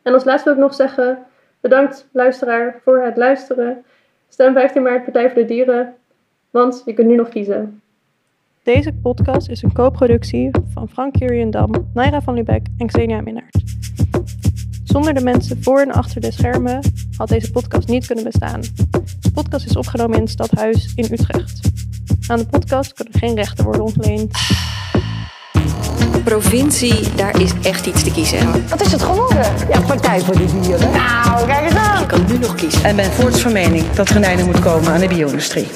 En 0.02 0.12
als 0.12 0.24
laatste 0.24 0.48
wil 0.48 0.58
ik 0.58 0.64
nog 0.64 0.74
zeggen, 0.74 1.18
bedankt 1.60 2.08
luisteraar 2.12 2.80
voor 2.84 3.02
het 3.02 3.16
luisteren. 3.16 3.84
Stem 4.28 4.52
15 4.52 4.82
maart 4.82 5.04
Partij 5.04 5.30
voor 5.30 5.40
de 5.40 5.44
Dieren, 5.44 5.94
want 6.50 6.82
je 6.84 6.94
kunt 6.94 7.08
nu 7.08 7.14
nog 7.14 7.28
kiezen. 7.28 7.82
Deze 8.62 8.92
podcast 8.92 9.48
is 9.48 9.62
een 9.62 9.72
co-productie 9.72 10.50
van 10.72 10.88
Frank 10.88 11.16
Juriendam, 11.16 11.90
Naira 11.94 12.20
van 12.20 12.34
Lubeck 12.34 12.66
en 12.78 12.86
Xenia 12.86 13.20
Minnaert. 13.20 13.62
Zonder 14.84 15.14
de 15.14 15.22
mensen 15.22 15.62
voor 15.62 15.80
en 15.80 15.92
achter 15.92 16.20
de 16.20 16.32
schermen 16.32 16.80
had 17.16 17.28
deze 17.28 17.50
podcast 17.50 17.88
niet 17.88 18.06
kunnen 18.06 18.24
bestaan. 18.24 18.60
De 19.20 19.30
podcast 19.34 19.66
is 19.66 19.76
opgenomen 19.76 20.16
in 20.16 20.22
het 20.22 20.30
stadhuis 20.30 20.92
in 20.94 21.04
Utrecht. 21.12 21.71
Aan 22.26 22.38
de 22.38 22.46
podcast 22.46 22.92
kunnen 22.92 23.14
geen 23.18 23.34
rechten 23.34 23.64
worden 23.64 23.82
ontleend. 23.82 24.38
Provincie, 26.24 27.14
daar 27.14 27.40
is 27.40 27.50
echt 27.62 27.86
iets 27.86 28.02
te 28.04 28.10
kiezen. 28.10 28.68
Wat 28.68 28.80
is 28.80 28.92
het 28.92 29.02
geworden? 29.02 29.46
Ja, 29.68 29.80
Partij 29.80 30.20
voor 30.20 30.36
de 30.36 30.60
Dieren. 30.60 30.90
Nou, 30.90 31.46
kijk 31.46 31.64
eens 31.64 31.74
aan. 31.74 32.00
Je 32.00 32.06
kan 32.06 32.24
nu 32.26 32.38
nog 32.38 32.54
kiezen. 32.54 32.84
En 32.84 32.96
ben 32.96 33.12
voorts 33.12 33.40
van 33.40 33.52
mening 33.52 33.90
dat 33.90 34.08
er 34.08 34.16
een 34.16 34.24
einde 34.24 34.44
moet 34.44 34.60
komen 34.60 34.92
aan 34.92 35.00
de 35.00 35.08
bio-industrie. 35.08 35.66